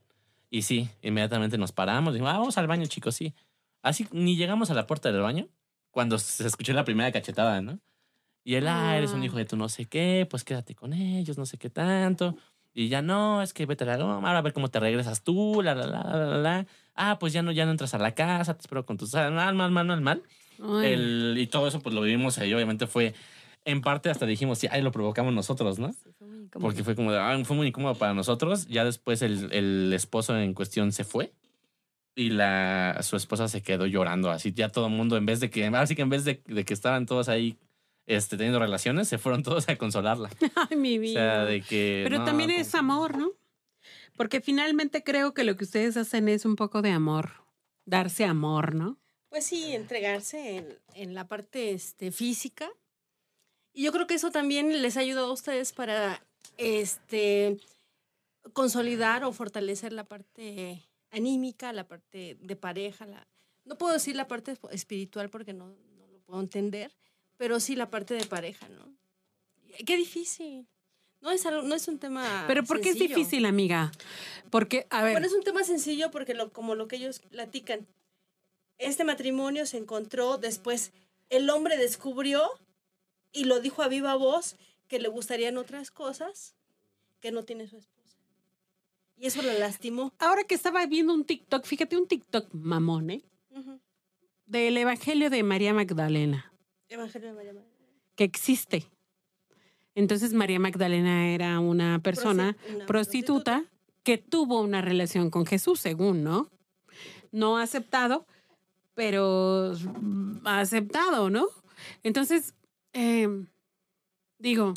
Y 0.49 0.63
sí, 0.63 0.89
inmediatamente 1.01 1.57
nos 1.57 1.71
paramos, 1.71 2.13
dijimos, 2.13 2.33
ah, 2.33 2.37
vamos 2.37 2.57
al 2.57 2.67
baño, 2.67 2.85
chicos, 2.85 3.15
sí. 3.15 3.33
Así 3.81 4.07
ni 4.11 4.35
llegamos 4.35 4.69
a 4.69 4.73
la 4.73 4.85
puerta 4.87 5.11
del 5.11 5.21
baño 5.21 5.47
cuando 5.89 6.19
se 6.19 6.45
escuchó 6.45 6.73
la 6.73 6.83
primera 6.85 7.11
cachetada, 7.11 7.61
¿no? 7.61 7.79
Y 8.43 8.55
él, 8.55 8.67
ah, 8.67 8.97
eres 8.97 9.13
un 9.13 9.21
Ah. 9.21 9.25
hijo 9.25 9.37
de 9.37 9.45
tú 9.45 9.55
no 9.55 9.69
sé 9.69 9.85
qué, 9.85 10.27
pues 10.29 10.43
quédate 10.43 10.75
con 10.75 10.93
ellos, 10.93 11.37
no 11.37 11.45
sé 11.45 11.57
qué 11.57 11.69
tanto. 11.69 12.35
Y 12.73 12.87
ya 12.89 13.01
no, 13.01 13.41
es 13.41 13.53
que 13.53 13.65
vete 13.65 13.83
a 13.83 13.87
la 13.87 13.97
loma, 13.97 14.15
ahora 14.15 14.39
a 14.39 14.41
ver 14.41 14.53
cómo 14.53 14.69
te 14.69 14.79
regresas 14.79 15.23
tú, 15.23 15.61
la, 15.61 15.75
la, 15.75 15.85
la, 15.85 16.03
la, 16.03 16.25
la, 16.25 16.37
la. 16.37 16.65
Ah, 16.95 17.19
pues 17.19 17.31
ya 17.33 17.41
no, 17.43 17.51
ya 17.51 17.65
no 17.65 17.71
entras 17.71 17.93
a 17.93 17.99
la 17.99 18.13
casa, 18.15 18.55
te 18.55 18.61
espero 18.61 18.85
con 18.85 18.97
tus... 18.97 19.13
Mal, 19.13 19.31
mal, 19.55 19.71
mal, 19.71 19.85
mal, 19.85 20.01
mal. 20.01 20.23
El, 20.83 21.35
y 21.37 21.47
todo 21.47 21.67
eso 21.67 21.79
pues 21.81 21.93
lo 21.93 22.01
vivimos 22.01 22.37
ahí, 22.39 22.53
obviamente 22.53 22.87
fue... 22.87 23.13
En 23.65 23.79
parte 23.79 24.09
hasta 24.09 24.25
dijimos, 24.25 24.57
sí, 24.59 24.67
ahí 24.69 24.81
lo 24.81 24.91
provocamos 24.91 25.33
nosotros, 25.33 25.79
¿no? 25.79 25.93
Sí, 25.93 26.09
fue 26.17 26.27
muy 26.27 26.37
incómodo. 26.43 26.67
Porque 26.67 26.83
fue 26.83 26.95
como 26.95 27.13
de, 27.13 27.19
"Ah, 27.19 27.39
fue 27.45 27.55
muy 27.55 27.67
incómodo 27.67 27.95
para 27.95 28.13
nosotros. 28.13 28.67
Ya 28.67 28.83
después 28.83 29.21
el, 29.21 29.53
el 29.53 29.93
esposo 29.93 30.37
en 30.37 30.53
cuestión 30.53 30.91
se 30.91 31.05
fue 31.05 31.31
y 32.13 32.31
la, 32.31 32.99
su 33.03 33.15
esposa 33.15 33.47
se 33.47 33.61
quedó 33.63 33.85
llorando. 33.85 34.31
Así 34.31 34.51
ya 34.53 34.67
todo 34.67 34.87
el 34.87 34.91
mundo, 34.91 35.15
en 35.15 35.25
vez 35.25 35.39
de 35.39 35.49
que, 35.49 35.65
así 35.65 35.95
que 35.95 36.01
en 36.01 36.09
vez 36.09 36.25
de, 36.25 36.43
de 36.45 36.65
que 36.65 36.73
estaban 36.73 37.05
todos 37.05 37.29
ahí 37.29 37.57
este, 38.05 38.37
teniendo 38.37 38.59
relaciones, 38.59 39.07
se 39.07 39.17
fueron 39.17 39.43
todos 39.43 39.67
a 39.69 39.77
consolarla. 39.77 40.29
Ay, 40.69 40.77
mi 40.77 40.97
O 40.97 41.01
vida. 41.01 41.13
sea, 41.19 41.45
de 41.45 41.61
que. 41.61 42.01
Pero 42.03 42.19
no, 42.19 42.25
también 42.25 42.49
como- 42.49 42.61
es 42.61 42.75
amor, 42.75 43.17
¿no? 43.17 43.31
Porque 44.15 44.41
finalmente 44.41 45.03
creo 45.03 45.33
que 45.33 45.43
lo 45.43 45.57
que 45.57 45.63
ustedes 45.63 45.97
hacen 45.97 46.27
es 46.29 46.45
un 46.45 46.55
poco 46.55 46.81
de 46.81 46.91
amor. 46.91 47.31
Darse 47.85 48.25
amor, 48.25 48.75
¿no? 48.75 48.97
Pues 49.29 49.45
sí, 49.45 49.73
entregarse 49.73 50.57
en, 50.57 50.79
en 50.93 51.13
la 51.15 51.27
parte 51.27 51.71
este, 51.71 52.11
física. 52.11 52.69
Y 53.73 53.83
yo 53.83 53.91
creo 53.91 54.05
que 54.05 54.13
eso 54.13 54.29
también 54.29 54.81
les 54.83 54.97
ayuda 54.97 55.21
a 55.21 55.31
ustedes 55.31 55.73
para 55.73 56.23
este, 56.57 57.57
consolidar 58.53 59.23
o 59.23 59.31
fortalecer 59.31 59.93
la 59.93 60.03
parte 60.03 60.83
anímica, 61.11 61.73
la 61.73 61.87
parte 61.87 62.37
de 62.39 62.55
pareja. 62.55 63.05
La, 63.07 63.27
no 63.65 63.77
puedo 63.77 63.93
decir 63.93 64.15
la 64.15 64.27
parte 64.27 64.57
espiritual 64.71 65.29
porque 65.29 65.53
no, 65.53 65.69
no 65.97 66.07
lo 66.07 66.19
puedo 66.21 66.39
entender, 66.39 66.91
pero 67.37 67.59
sí 67.59 67.75
la 67.75 67.89
parte 67.89 68.13
de 68.13 68.25
pareja, 68.25 68.67
¿no? 68.69 68.93
Qué 69.85 69.97
difícil. 69.97 70.67
No 71.21 71.31
es, 71.31 71.45
algo, 71.45 71.61
no 71.61 71.73
es 71.73 71.87
un 71.87 71.99
tema. 71.99 72.43
Pero 72.47 72.63
¿por 72.63 72.81
qué 72.81 72.89
es 72.89 72.99
difícil, 72.99 73.45
amiga? 73.45 73.91
Porque, 74.49 74.87
a 74.89 75.03
ver, 75.03 75.13
Bueno, 75.13 75.27
es 75.27 75.33
un 75.33 75.43
tema 75.43 75.63
sencillo 75.63 76.11
porque 76.11 76.33
lo, 76.33 76.51
como 76.51 76.75
lo 76.75 76.87
que 76.89 76.97
ellos 76.97 77.19
platican, 77.19 77.87
este 78.77 79.05
matrimonio 79.05 79.65
se 79.65 79.77
encontró, 79.77 80.37
después 80.37 80.91
el 81.29 81.49
hombre 81.49 81.77
descubrió 81.77 82.43
y 83.31 83.45
lo 83.45 83.61
dijo 83.61 83.81
a 83.81 83.87
viva 83.87 84.15
voz 84.15 84.57
que 84.87 84.99
le 84.99 85.07
gustarían 85.07 85.57
otras 85.57 85.91
cosas 85.91 86.55
que 87.19 87.31
no 87.31 87.43
tiene 87.43 87.67
su 87.67 87.77
esposa. 87.77 88.17
Y 89.17 89.27
eso 89.27 89.41
la 89.41 89.53
lastimó. 89.53 90.13
Ahora 90.19 90.43
que 90.43 90.55
estaba 90.55 90.85
viendo 90.85 91.13
un 91.13 91.23
TikTok, 91.23 91.65
fíjate, 91.65 91.95
un 91.97 92.07
TikTok 92.07 92.53
mamón, 92.53 93.09
¿eh? 93.09 93.23
Del 94.45 94.75
Evangelio 94.77 95.29
de 95.29 95.41
María 95.41 95.73
Magdalena, 95.73 96.52
Evangelio 96.89 97.29
de 97.29 97.33
María 97.35 97.53
Magdalena. 97.53 97.79
que 98.15 98.23
existe. 98.23 98.85
Entonces 99.95 100.33
María 100.33 100.59
Magdalena 100.59 101.29
era 101.29 101.59
una 101.59 101.99
persona 101.99 102.55
Prosti- 102.55 102.75
una 102.75 102.85
prostituta 102.85 103.63
que 104.03 104.17
tuvo 104.17 104.61
una 104.61 104.81
relación 104.81 105.29
con 105.29 105.45
Jesús, 105.45 105.79
según, 105.79 106.23
¿no? 106.23 106.49
No 107.31 107.57
aceptado, 107.57 108.25
pero 108.95 109.73
aceptado, 110.45 111.29
¿no? 111.29 111.47
Entonces, 112.03 112.53
eh, 112.93 113.27
digo, 114.39 114.73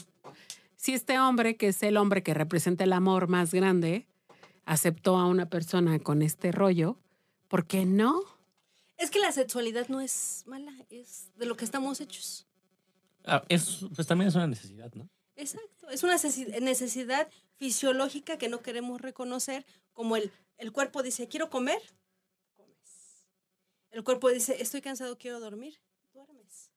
si 0.76 0.94
este 0.94 1.18
hombre, 1.18 1.56
que 1.56 1.68
es 1.68 1.82
el 1.82 1.96
hombre 1.96 2.22
que 2.22 2.32
representa 2.34 2.84
el 2.84 2.92
amor 2.92 3.28
más 3.28 3.52
grande, 3.52 4.06
aceptó 4.64 5.16
a 5.18 5.26
una 5.26 5.48
persona 5.50 5.98
con 5.98 6.22
este 6.22 6.52
rollo, 6.52 6.96
¿por 7.48 7.66
qué 7.66 7.84
no? 7.84 8.22
Es 8.96 9.10
que 9.10 9.18
la 9.18 9.32
sexualidad 9.32 9.88
no 9.88 10.00
es 10.00 10.42
mala, 10.46 10.72
es 10.90 11.30
de 11.36 11.46
lo 11.46 11.56
que 11.56 11.64
estamos 11.64 12.00
hechos. 12.00 12.46
Ah, 13.24 13.44
es, 13.48 13.80
pues 13.94 14.06
también 14.06 14.28
es 14.28 14.34
una 14.34 14.46
necesidad, 14.46 14.92
¿no? 14.94 15.08
Exacto. 15.34 15.88
Es 15.90 16.02
una 16.02 16.14
necesi- 16.16 16.60
necesidad 16.60 17.28
fisiológica 17.56 18.38
que 18.38 18.48
no 18.48 18.62
queremos 18.62 19.00
reconocer, 19.00 19.66
como 19.92 20.16
el, 20.16 20.30
el 20.58 20.72
cuerpo 20.72 21.02
dice, 21.02 21.28
quiero 21.28 21.50
comer, 21.50 21.80
comes. 22.54 23.26
El 23.90 24.02
cuerpo 24.04 24.30
dice, 24.30 24.62
estoy 24.62 24.80
cansado, 24.80 25.18
quiero 25.18 25.40
dormir, 25.40 25.78
duermes. 26.14 26.70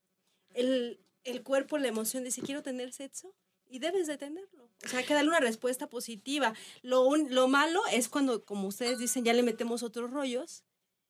El, 0.53 0.99
el 1.23 1.43
cuerpo, 1.43 1.77
la 1.77 1.87
emoción 1.87 2.23
dice, 2.23 2.41
quiero 2.41 2.63
tener 2.63 2.91
sexo 2.91 3.33
y 3.69 3.79
debes 3.79 4.07
de 4.07 4.17
tenerlo. 4.17 4.69
O 4.83 4.87
sea, 4.89 4.99
hay 4.99 5.05
que 5.05 5.13
darle 5.13 5.29
una 5.29 5.39
respuesta 5.39 5.87
positiva. 5.87 6.53
Lo, 6.81 7.03
un- 7.03 7.33
lo 7.33 7.47
malo 7.47 7.81
es 7.91 8.09
cuando, 8.09 8.43
como 8.43 8.67
ustedes 8.67 8.97
dicen, 8.99 9.23
ya 9.23 9.33
le 9.33 9.43
metemos 9.43 9.83
otros 9.83 10.11
rollos 10.11 10.63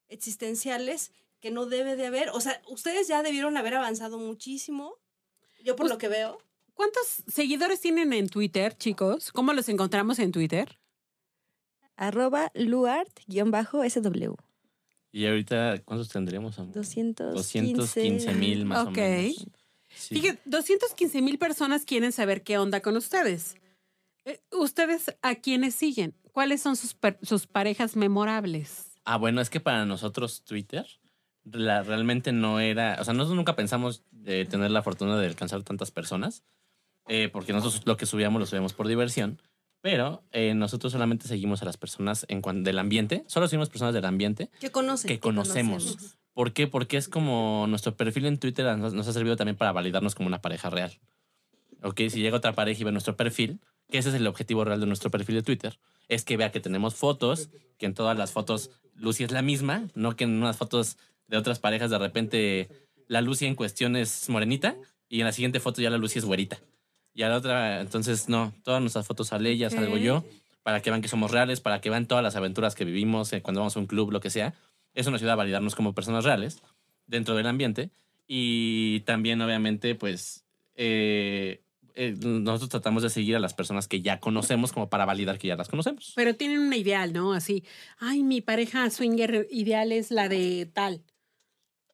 existenciales 0.10 1.12
que 1.39 1.51
no 1.51 1.66
debe 1.66 1.96
de 1.96 2.06
haber. 2.08 2.30
O 2.30 2.42
sea, 2.42 2.62
ustedes 2.68 3.08
ya 3.08 3.24
debieron 3.24 3.56
haber 3.58 3.75
avanzado 3.75 4.18
muchísimo. 4.18 4.96
Yo 5.63 5.75
por 5.75 5.86
Pues- 5.86 5.92
lo 5.92 5.98
que 5.98 6.08
veo. 6.10 6.38
¿Cuántos 6.74 7.24
seguidores 7.28 7.82
tienen 7.82 8.13
en 8.13 8.30
Twitter, 8.30 8.78
chicos? 8.78 9.32
¿Cómo 9.34 9.51
los 9.54 9.68
encontramos 9.68 10.18
en 10.20 10.32
Twitter? 10.32 10.80
Arroba 11.98 12.51
luart-sw. 12.56 14.36
Y 15.12 15.25
ahorita, 15.25 15.82
¿cuántos 15.84 16.08
tendríamos? 16.10 16.58
amor? 16.60 16.74
215 16.74 17.24
215 17.34 18.34
mil 18.34 18.66
más 18.66 18.88
o 18.88 18.92
menos. 18.92 19.46
Sí. 19.96 20.16
Fíjate, 20.22 20.39
215 20.46 21.22
mil 21.22 21.38
personas 21.39 21.84
quieren 21.84 22.12
saber 22.12 22.44
qué 22.44 22.58
onda 22.58 22.80
con 22.82 22.96
ustedes. 22.96 23.56
Eh, 24.25 24.39
¿Ustedes 24.51 25.16
a 25.22 25.36
quiénes 25.36 25.74
siguen? 25.75 26.16
¿Cuáles 26.32 26.62
son 26.62 26.75
sus, 26.75 26.96
sus 27.24 27.48
parejas 27.48 27.96
memorables? 27.96 28.88
Ah, 29.06 29.18
bueno, 29.18 29.41
es 29.41 29.50
que 29.50 29.60
para 29.60 29.86
nosotros 29.86 30.44
Twitter 30.44 30.86
la- 31.44 31.84
realmente 31.84 32.32
no 32.32 32.60
era, 32.60 32.98
o 33.00 33.03
sea, 33.03 33.13
nosotros 33.13 33.36
nunca 33.38 33.56
pensamos 33.56 34.03
de 34.12 34.46
tener 34.46 34.72
la 34.72 34.84
fortuna 34.84 35.18
de 35.18 35.25
alcanzar 35.27 35.63
tantas 35.63 35.89
personas, 35.91 36.44
eh, 37.08 37.29
porque 37.32 37.53
nosotros 37.53 37.82
lo 37.86 37.98
que 37.98 38.06
subíamos 38.06 38.39
lo 38.39 38.46
subíamos 38.46 38.74
por 38.74 38.88
diversión, 38.88 39.41
pero 39.82 40.24
eh, 40.32 40.53
nosotros 40.53 40.91
solamente 40.91 41.27
seguimos 41.27 41.62
a 41.62 41.65
las 41.65 41.77
personas 41.77 42.25
en 42.29 42.41
cuan- 42.41 42.63
del 42.63 42.77
ambiente, 42.77 43.24
solo 43.27 43.48
seguimos 43.48 43.70
personas 43.70 43.94
del 43.94 44.06
ambiente 44.06 44.51
Que 44.60 44.70
conocen. 44.72 45.08
que 45.08 45.20
conocemos. 45.20 46.18
¿Por 46.34 46.53
qué? 46.53 46.68
Porque 46.68 46.98
es 46.98 47.08
como 47.10 47.65
nuestro 47.68 47.96
perfil 47.98 48.25
en 48.27 48.38
Twitter 48.38 48.77
nos, 48.77 48.94
nos 48.94 49.08
ha 49.08 49.13
servido 49.13 49.36
también 49.36 49.56
para 49.58 49.72
validarnos 49.72 50.13
como 50.15 50.27
una 50.27 50.41
pareja 50.41 50.70
real. 50.70 51.00
Ok, 51.82 52.01
si 52.10 52.22
llega 52.22 52.38
otra 52.38 52.53
pareja 52.53 52.82
y 52.82 52.84
ve 52.84 52.91
nuestro 52.91 53.15
perfil, 53.15 53.60
que 53.89 53.98
ese 53.98 54.10
es 54.10 54.15
el 54.15 54.27
objetivo 54.27 54.63
real 54.63 54.79
de 54.79 54.86
nuestro 54.86 55.10
perfil 55.10 55.36
de 55.36 55.43
Twitter, 55.43 55.79
es 56.08 56.24
que 56.24 56.38
vea 56.38 56.51
que 56.51 56.60
tenemos 56.60 56.96
fotos, 56.96 57.50
que 57.77 57.86
en 57.86 57.93
todas 57.93 58.17
las 58.17 58.31
fotos 58.31 58.72
Lucy 58.96 59.24
es 59.24 59.31
la 59.31 59.41
misma, 59.41 59.88
no 59.96 60.15
que 60.15 60.25
en 60.25 60.31
unas 60.31 60.58
fotos 60.58 60.98
de 61.27 61.38
otras 61.38 61.60
parejas 61.60 61.89
de 61.89 61.98
repente 61.98 62.69
la 63.08 63.22
Lucy 63.22 63.46
en 63.46 63.55
cuestión 63.55 63.96
es 63.96 64.29
morenita 64.29 64.75
y 65.08 65.19
en 65.19 65.25
la 65.25 65.31
siguiente 65.31 65.60
foto 65.60 65.81
ya 65.81 65.89
la 65.89 65.98
Lucy 65.98 66.19
es 66.19 66.25
güerita. 66.25 66.60
Y 67.13 67.24
a 67.24 67.29
la 67.29 67.38
otra, 67.38 67.81
entonces 67.81 68.29
no, 68.29 68.53
todas 68.63 68.81
nuestras 68.81 69.08
fotos 69.08 69.27
sale 69.27 69.50
ella, 69.50 69.69
salgo 69.69 69.98
yo, 69.98 70.24
para 70.63 70.81
que 70.81 70.91
vean 70.91 71.01
que 71.01 71.08
somos 71.08 71.31
reales, 71.31 71.60
para 71.60 71.81
que 71.81 71.89
vean 71.89 72.08
todas 72.08 72.24
las 72.24 72.36
aventuras 72.36 72.75
que 72.75 72.86
vivimos 72.86 73.34
eh, 73.34 73.41
cuando 73.41 73.62
vamos 73.62 73.75
a 73.75 73.79
un 73.79 73.88
club, 73.88 74.12
lo 74.12 74.19
que 74.19 74.29
sea. 74.29 74.53
Eso 74.93 75.12
nos 75.12 75.22
ayuda 75.22 75.34
a 75.34 75.38
validarnos 75.38 75.75
como 75.75 75.93
personas 75.93 76.24
reales 76.24 76.62
dentro 77.08 77.36
del 77.36 77.48
ambiente. 77.48 77.89
Y 78.27 79.01
también, 79.01 79.41
obviamente, 79.41 79.96
pues 79.96 80.46
eh, 80.75 81.62
eh, 81.96 82.15
nosotros 82.19 82.69
tratamos 82.69 83.03
de 83.03 83.10
seguir 83.10 83.36
a 83.36 83.39
las 83.39 83.53
personas 83.53 83.88
que 83.88 84.01
ya 84.01 84.19
conocemos 84.19 84.72
como 84.72 84.89
para 84.89 85.05
validar 85.05 85.38
que 85.38 85.48
ya 85.48 85.55
las 85.55 85.67
conocemos. 85.69 86.13
Pero 86.15 86.36
tienen 86.36 86.60
una 86.60 86.77
ideal, 86.77 87.13
¿no? 87.13 87.34
Así, 87.34 87.63
ay, 87.98 88.24
mi 88.24 88.41
pareja 88.41 88.89
swinger 88.89 89.48
ideal 89.51 89.91
es 89.91 90.12
la 90.12 90.29
de 90.29 90.69
tal. 90.74 91.03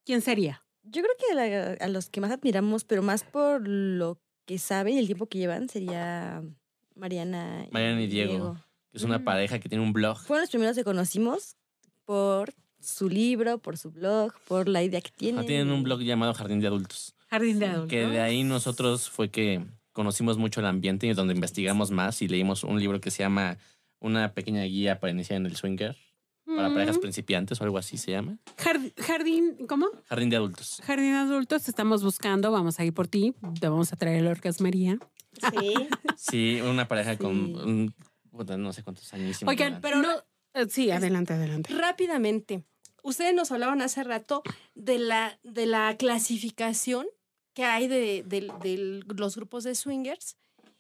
¿Quién 0.06 0.22
sería? 0.22 0.64
Yo 0.84 1.02
creo 1.02 1.14
que 1.28 1.36
la- 1.36 1.74
a 1.84 1.88
los 1.88 2.10
que 2.10 2.22
más 2.22 2.32
admiramos, 2.32 2.84
pero 2.84 3.02
más 3.02 3.24
por 3.24 3.68
lo 3.68 4.20
que 4.46 4.60
saben 4.60 4.96
y 4.96 5.00
el 5.00 5.08
tiempo 5.08 5.26
que 5.28 5.40
llevan, 5.40 5.68
sería 5.70 6.44
Mariana, 6.96 7.68
Mariana 7.72 8.02
y 8.02 8.08
Diego. 8.08 8.54
que 8.92 8.98
Es 8.98 9.04
una 9.04 9.18
Mm. 9.20 9.24
pareja 9.26 9.60
que 9.60 9.68
tiene 9.68 9.84
un 9.84 9.92
blog. 9.94 10.18
Fueron 10.20 10.44
los 10.44 10.50
primeros 10.52 10.76
que 10.78 10.84
conocimos 10.86 11.58
por 12.06 12.54
su 12.80 13.10
libro, 13.10 13.58
por 13.58 13.78
su 13.78 13.92
blog, 13.92 14.32
por 14.48 14.70
la 14.70 14.84
idea 14.84 15.02
que 15.02 15.10
tienen. 15.12 15.42
Ah, 15.42 15.46
tienen 15.46 15.72
un 15.72 15.84
blog 15.84 16.02
llamado 16.02 16.34
Jardín 16.34 16.60
de 16.62 16.68
Adultos. 16.68 17.14
Jardín 17.28 17.58
de 17.60 17.66
adultos. 17.66 17.90
Que 17.90 18.06
de 18.06 18.22
ahí 18.22 18.44
nosotros 18.44 19.10
fue 19.10 19.30
que 19.30 19.66
conocimos 19.96 20.38
mucho 20.38 20.60
el 20.60 20.66
ambiente 20.66 21.08
y 21.08 21.14
donde 21.14 21.34
investigamos 21.34 21.90
más 21.90 22.22
y 22.22 22.28
leímos 22.28 22.64
un 22.66 22.80
libro 22.80 23.00
que 23.00 23.10
se 23.12 23.24
llama 23.24 23.58
Una 24.02 24.34
pequeña 24.34 24.62
guía 24.64 25.00
para 25.00 25.12
iniciar 25.12 25.38
en 25.38 25.46
el 25.46 25.56
swinger 25.56 25.96
para 26.46 26.70
Mm. 26.70 26.74
parejas 26.74 26.98
principiantes 27.00 27.60
o 27.60 27.64
algo 27.64 27.78
así 27.80 27.98
se 27.98 28.12
llama. 28.12 28.38
Jard- 28.58 28.94
jardín, 29.02 29.66
¿cómo? 29.68 29.88
Jardín 30.06 30.30
de 30.30 30.36
Adultos. 30.36 30.80
Jardín 30.86 31.14
de 31.14 31.18
adultos, 31.18 31.64
te 31.64 31.72
estamos 31.72 32.04
buscando, 32.04 32.52
vamos 32.52 32.80
a 32.80 32.86
ir 32.86 32.94
por 32.94 33.08
ti, 33.08 33.34
te 33.60 33.68
vamos 33.70 33.92
a 33.94 33.96
traer 33.96 34.18
el 34.20 34.28
orgasmería. 34.28 35.00
Sí. 35.52 35.74
Sí, 36.18 36.62
una 36.62 36.88
pareja 36.88 37.18
con 37.18 37.32
un- 37.56 37.96
no 38.58 38.74
sé 38.74 38.84
cuántos 38.84 39.12
años. 39.14 39.42
Oigan, 39.48 39.80
pero 39.82 40.02
no. 40.02 40.12
eh, 40.54 40.68
Sí, 40.70 40.92
adelante, 40.92 41.34
adelante. 41.34 41.74
Rápidamente, 41.74 42.64
ustedes 43.02 43.34
nos 43.34 43.52
hablaban 43.52 43.82
hace 43.82 44.04
rato 44.04 44.44
de 44.76 45.00
la, 45.00 45.40
de 45.44 45.66
la 45.66 45.96
clasificación 45.98 47.08
que 47.56 47.64
hay 47.64 47.88
de, 47.88 48.22
de- 48.24 48.52
de 48.62 49.04
los 49.18 49.36
grupos 49.36 49.64
de 49.64 49.74
swingers. 49.74 50.36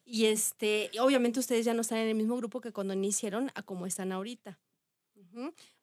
Y 0.05 0.25
este, 0.25 0.91
obviamente 0.99 1.39
ustedes 1.39 1.65
ya 1.65 1.73
no 1.73 1.81
están 1.81 1.97
en 1.97 2.09
el 2.09 2.15
mismo 2.15 2.37
grupo 2.37 2.61
que 2.61 2.71
cuando 2.71 2.93
iniciaron 2.93 3.49
a 3.55 3.63
como 3.63 3.87
están 3.87 4.11
ahorita. 4.11 4.59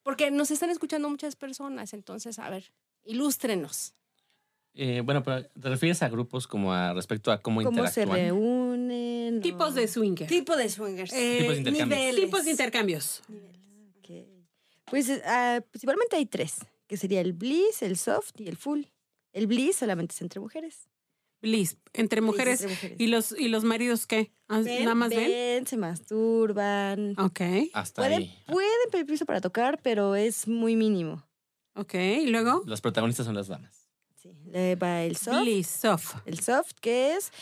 Porque 0.05 0.31
nos 0.31 0.51
están 0.53 0.71
escuchando 0.71 1.09
muchas 1.11 1.35
personas. 1.35 1.93
Entonces, 1.93 2.39
a 2.39 2.49
ver, 2.49 2.73
ilústrenos. 3.05 3.95
Eh, 4.75 5.03
bueno, 5.05 5.23
pero 5.23 5.45
¿te 5.49 5.69
refieres 5.69 6.03
a 6.03 6.09
grupos 6.09 6.47
como 6.47 6.73
a 6.73 6.95
respecto 6.95 7.31
a 7.33 7.41
cómo, 7.43 7.63
cómo 7.63 7.87
se 7.89 8.03
interactúan? 8.03 8.19
reúnen. 8.21 9.39
o- 9.39 9.41
Tipos 9.43 9.75
de 9.75 9.89
swinger. 9.89 10.29
Tipo 10.29 10.57
de 10.57 10.69
swingers. 10.69 11.13
Eh, 11.13 11.39
Tipos 11.41 11.53
de 11.55 11.59
intercambios. 11.59 11.99
niveles. 11.99 12.25
tipos 12.25 12.45
de 12.45 12.51
intercambios. 12.53 13.23
Ok. 13.99 14.27
Pues 14.91 15.11
ah, 15.27 15.61
principalmente 15.71 16.17
hay 16.17 16.27
tres, 16.27 16.57
que 16.87 16.97
sería 16.97 17.21
el 17.21 17.33
bliss, 17.33 17.83
el 17.83 17.97
soft 17.99 18.41
y 18.41 18.47
el 18.49 18.57
full. 18.57 18.85
El 19.33 19.47
bliss 19.47 19.77
solamente 19.77 20.15
es 20.15 20.23
entre 20.23 20.41
mujeres. 20.41 20.89
Bliss, 21.41 21.77
entre 21.93 22.21
Bliss 22.21 22.27
mujeres. 22.31 22.61
entre 22.61 22.75
mujeres. 22.75 22.97
¿Y 23.01 23.07
los, 23.09 23.33
¿Y 23.33 23.49
los 23.49 23.65
maridos 23.65 24.07
qué? 24.07 24.31
Ah, 24.49 24.61
Ven, 24.61 24.85
¿Nada 24.85 24.95
más 24.95 25.11
ven? 25.11 25.29
Ven, 25.29 25.67
se 25.67 25.77
masturban. 25.77 27.19
Ok, 27.19 27.41
Hasta 27.73 28.03
Pueden, 28.03 28.19
ahí. 28.23 28.39
pueden 28.47 28.71
pedir 28.93 29.07
permiso 29.07 29.27
para 29.27 29.41
tocar, 29.41 29.81
pero 29.83 30.15
es 30.15 30.47
muy 30.47 30.77
mínimo. 30.77 31.27
ok. 31.75 31.95
¿Y 31.95 32.27
luego? 32.29 32.63
Los 32.67 32.81
protagonistas 32.81 33.27
son 33.27 33.35
las 33.35 33.49
damas. 33.49 33.89
Sí. 34.15 34.33
Le 34.47 34.77
va 34.77 35.03
el 35.03 35.17
soft. 35.17 35.41
Bliss, 35.43 35.67
soft. 35.67 36.15
El 36.27 36.39
soft, 36.39 36.73
que 36.81 37.15
es 37.17 37.33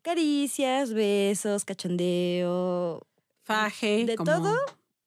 caricias, 0.00 0.92
besos, 0.94 1.64
cachondeo, 1.66 3.06
Faje. 3.42 4.04
De 4.06 4.16
como- 4.16 4.30
todo. 4.32 4.56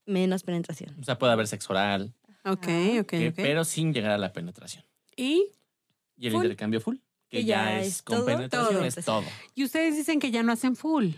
menos 0.05 0.43
penetración. 0.43 0.95
O 0.99 1.03
sea, 1.03 1.17
puede 1.17 1.31
haber 1.33 1.47
sexo 1.47 1.71
oral, 1.73 2.13
Ok, 2.45 2.67
ok, 2.99 3.07
que- 3.07 3.27
ok. 3.29 3.35
pero 3.37 3.63
sin 3.63 3.93
llegar 3.93 4.11
a 4.11 4.17
la 4.17 4.31
penetración. 4.33 4.83
¿Y? 5.15 5.47
Y 6.23 6.27
el 6.27 6.33
Full. 6.33 6.43
intercambio 6.45 6.79
full, 6.79 6.95
que, 7.29 7.39
Que 7.39 7.43
ya, 7.45 7.65
ya 7.65 7.79
es 7.81 7.87
es 7.87 8.01
con 8.01 8.17
todo, 8.17 8.25
penetración, 8.25 8.75
todo. 8.75 8.85
es 8.85 8.95
todo. 9.05 9.23
Y 9.55 9.63
ustedes 9.65 9.97
dicen 9.97 10.19
que 10.21 10.31
ya 10.31 10.41
no 10.41 10.53
hacen 10.53 10.75
full. 10.77 11.09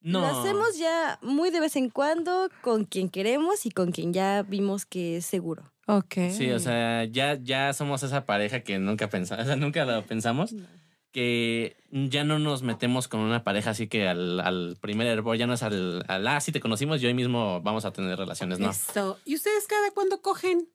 No. 0.00 0.20
Lo 0.20 0.26
hacemos 0.26 0.76
ya 0.76 1.18
muy 1.22 1.50
de 1.50 1.60
vez 1.60 1.76
en 1.76 1.90
cuando 1.90 2.50
con 2.60 2.84
quien 2.84 3.08
queremos 3.08 3.66
y 3.66 3.70
con 3.70 3.92
quien 3.92 4.12
ya 4.12 4.42
vimos 4.42 4.84
que 4.84 5.18
es 5.18 5.26
seguro. 5.26 5.72
Ok. 5.86 6.14
Sí, 6.32 6.50
o 6.50 6.58
sea, 6.58 7.04
ya, 7.04 7.38
ya 7.40 7.72
somos 7.72 8.02
esa 8.02 8.24
pareja 8.26 8.60
que 8.60 8.78
nunca 8.80 9.08
pensamos, 9.08 9.42
o 9.44 9.46
sea, 9.46 9.56
nunca 9.56 9.84
lo 9.84 10.04
pensamos, 10.04 10.54
que 11.12 11.76
ya 11.90 12.24
no 12.24 12.38
nos 12.38 12.62
metemos 12.62 13.06
con 13.08 13.20
una 13.20 13.42
pareja 13.44 13.70
así 13.70 13.86
que 13.88 14.08
al, 14.08 14.40
al 14.40 14.76
primer 14.80 15.06
hervor, 15.06 15.36
ya 15.36 15.46
no 15.46 15.54
es 15.54 15.62
al, 15.62 16.04
al, 16.08 16.26
ah, 16.26 16.40
sí 16.40 16.52
te 16.52 16.60
conocimos 16.60 17.00
y 17.02 17.06
hoy 17.06 17.14
mismo 17.14 17.60
vamos 17.62 17.84
a 17.84 17.92
tener 17.92 18.18
relaciones, 18.18 18.58
no. 18.58 18.70
Eso. 18.70 19.18
¿Y 19.24 19.34
ustedes 19.36 19.66
cada 19.66 19.90
cuándo 19.92 20.20
cogen? 20.20 20.68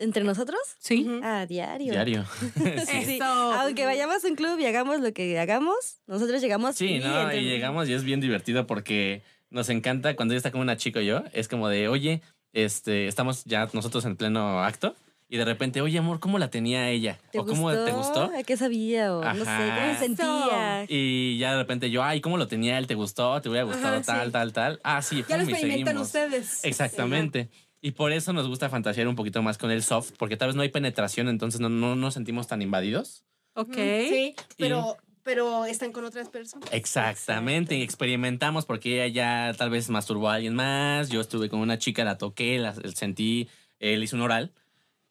¿Entre 0.00 0.24
nosotros? 0.24 0.58
Sí. 0.78 1.04
Ujú. 1.06 1.20
A 1.22 1.46
diario. 1.46 1.92
Diario. 1.92 2.24
sí. 2.86 3.04
Sí, 3.04 3.14
Eso. 3.16 3.24
Aunque 3.24 3.84
vayamos 3.84 4.24
a 4.24 4.28
un 4.28 4.34
club 4.34 4.58
y 4.58 4.64
hagamos 4.66 5.00
lo 5.00 5.12
que 5.12 5.38
hagamos, 5.38 6.00
nosotros 6.06 6.40
llegamos. 6.40 6.74
Sí, 6.74 6.94
y 6.94 6.98
no, 7.00 7.32
y 7.32 7.42
llegamos 7.42 7.88
y 7.88 7.92
es 7.92 8.02
bien 8.02 8.20
divertido 8.20 8.66
porque 8.66 9.22
nos 9.50 9.68
encanta 9.68 10.16
cuando 10.16 10.32
ella 10.32 10.38
está 10.38 10.50
con 10.50 10.62
una 10.62 10.76
chica 10.76 11.02
y 11.02 11.06
yo, 11.06 11.22
es 11.32 11.48
como 11.48 11.68
de, 11.68 11.88
oye, 11.88 12.22
este, 12.54 13.08
estamos 13.08 13.44
ya 13.44 13.68
nosotros 13.74 14.04
en 14.06 14.16
pleno 14.16 14.62
acto 14.64 14.96
y 15.28 15.36
de 15.36 15.44
repente, 15.44 15.80
oye, 15.80 15.98
amor, 15.98 16.18
¿cómo 16.18 16.38
la 16.38 16.48
tenía 16.50 16.88
ella? 16.88 17.18
¿Te 17.30 17.38
¿O 17.38 17.44
cómo 17.44 17.70
te 17.70 17.92
gustó? 17.92 18.32
¿A 18.36 18.42
qué 18.42 18.56
sabía? 18.56 19.14
O 19.14 19.22
no 19.22 19.44
sé, 19.44 19.50
Ajá. 19.50 19.76
¿cómo 19.80 19.92
se 19.92 19.98
sentía? 20.00 20.84
Y 20.88 21.38
ya 21.38 21.52
de 21.52 21.58
repente 21.58 21.90
yo, 21.90 22.02
ay, 22.02 22.20
¿cómo 22.20 22.36
lo 22.38 22.48
tenía 22.48 22.78
él? 22.78 22.86
¿Te 22.86 22.94
gustó? 22.96 23.40
¿Te 23.40 23.48
hubiera 23.48 23.64
gustado 23.64 23.96
Ajá, 23.96 24.02
tal, 24.02 24.26
sí. 24.28 24.32
tal, 24.32 24.52
tal? 24.52 24.80
Ah, 24.82 25.02
sí, 25.02 25.24
Ya 25.28 25.36
lo 25.36 25.42
pum, 25.44 25.50
y 25.50 25.52
experimentan 25.52 25.86
seguimos. 25.94 26.06
ustedes. 26.06 26.64
Exactamente. 26.64 27.48
Y 27.80 27.92
por 27.92 28.12
eso 28.12 28.32
nos 28.32 28.46
gusta 28.46 28.68
fantasear 28.68 29.08
un 29.08 29.16
poquito 29.16 29.42
más 29.42 29.56
con 29.56 29.70
el 29.70 29.82
soft, 29.82 30.12
porque 30.18 30.36
tal 30.36 30.48
vez 30.48 30.56
no 30.56 30.62
hay 30.62 30.68
penetración, 30.68 31.28
entonces 31.28 31.60
no, 31.60 31.68
no 31.68 31.96
nos 31.96 32.14
sentimos 32.14 32.46
tan 32.46 32.60
invadidos. 32.60 33.24
Ok. 33.54 33.74
Sí, 33.74 34.34
pero, 34.58 34.96
pero 35.22 35.64
están 35.64 35.90
con 35.92 36.04
otras 36.04 36.28
personas. 36.28 36.68
Exactamente, 36.72 37.76
y 37.76 37.82
experimentamos 37.82 38.66
porque 38.66 39.04
ella 39.04 39.48
ya 39.48 39.54
tal 39.56 39.70
vez 39.70 39.88
masturbó 39.88 40.28
a 40.28 40.34
alguien 40.34 40.54
más, 40.54 41.08
yo 41.08 41.20
estuve 41.20 41.48
con 41.48 41.60
una 41.60 41.78
chica, 41.78 42.04
la 42.04 42.18
toqué, 42.18 42.58
la 42.58 42.74
sentí, 42.74 43.48
él 43.78 44.02
hizo 44.02 44.16
un 44.16 44.22
oral. 44.22 44.52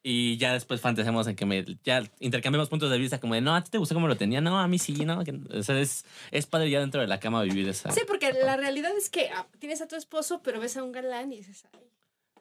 Y 0.02 0.38
ya 0.38 0.54
después 0.54 0.80
fantaseamos 0.80 1.26
en 1.26 1.36
que 1.36 1.44
me, 1.44 1.62
ya 1.84 2.02
intercambiamos 2.20 2.70
puntos 2.70 2.90
de 2.90 2.96
vista 2.96 3.20
como 3.20 3.34
de, 3.34 3.42
no, 3.42 3.54
¿a 3.54 3.62
ti 3.62 3.70
te 3.70 3.76
gustó 3.76 3.94
cómo 3.94 4.08
lo 4.08 4.16
tenía? 4.16 4.40
No, 4.40 4.58
a 4.58 4.66
mí 4.66 4.78
sí, 4.78 5.04
¿no? 5.04 5.22
Que- 5.24 5.38
o 5.52 5.62
sea, 5.62 5.78
es, 5.78 6.06
es 6.30 6.46
padre 6.46 6.70
ya 6.70 6.80
dentro 6.80 7.02
de 7.02 7.06
la 7.06 7.20
cama 7.20 7.42
vivir 7.42 7.68
esa... 7.68 7.90
Sí, 7.90 8.00
porque 8.06 8.32
la 8.32 8.56
realidad 8.56 8.92
es 8.96 9.10
que 9.10 9.28
ah, 9.28 9.46
tienes 9.58 9.82
a 9.82 9.88
tu 9.88 9.96
esposo, 9.96 10.40
pero 10.42 10.58
ves 10.58 10.78
a 10.78 10.84
un 10.84 10.92
galán 10.92 11.32
y 11.34 11.36
dices, 11.36 11.66
ay. 11.74 11.80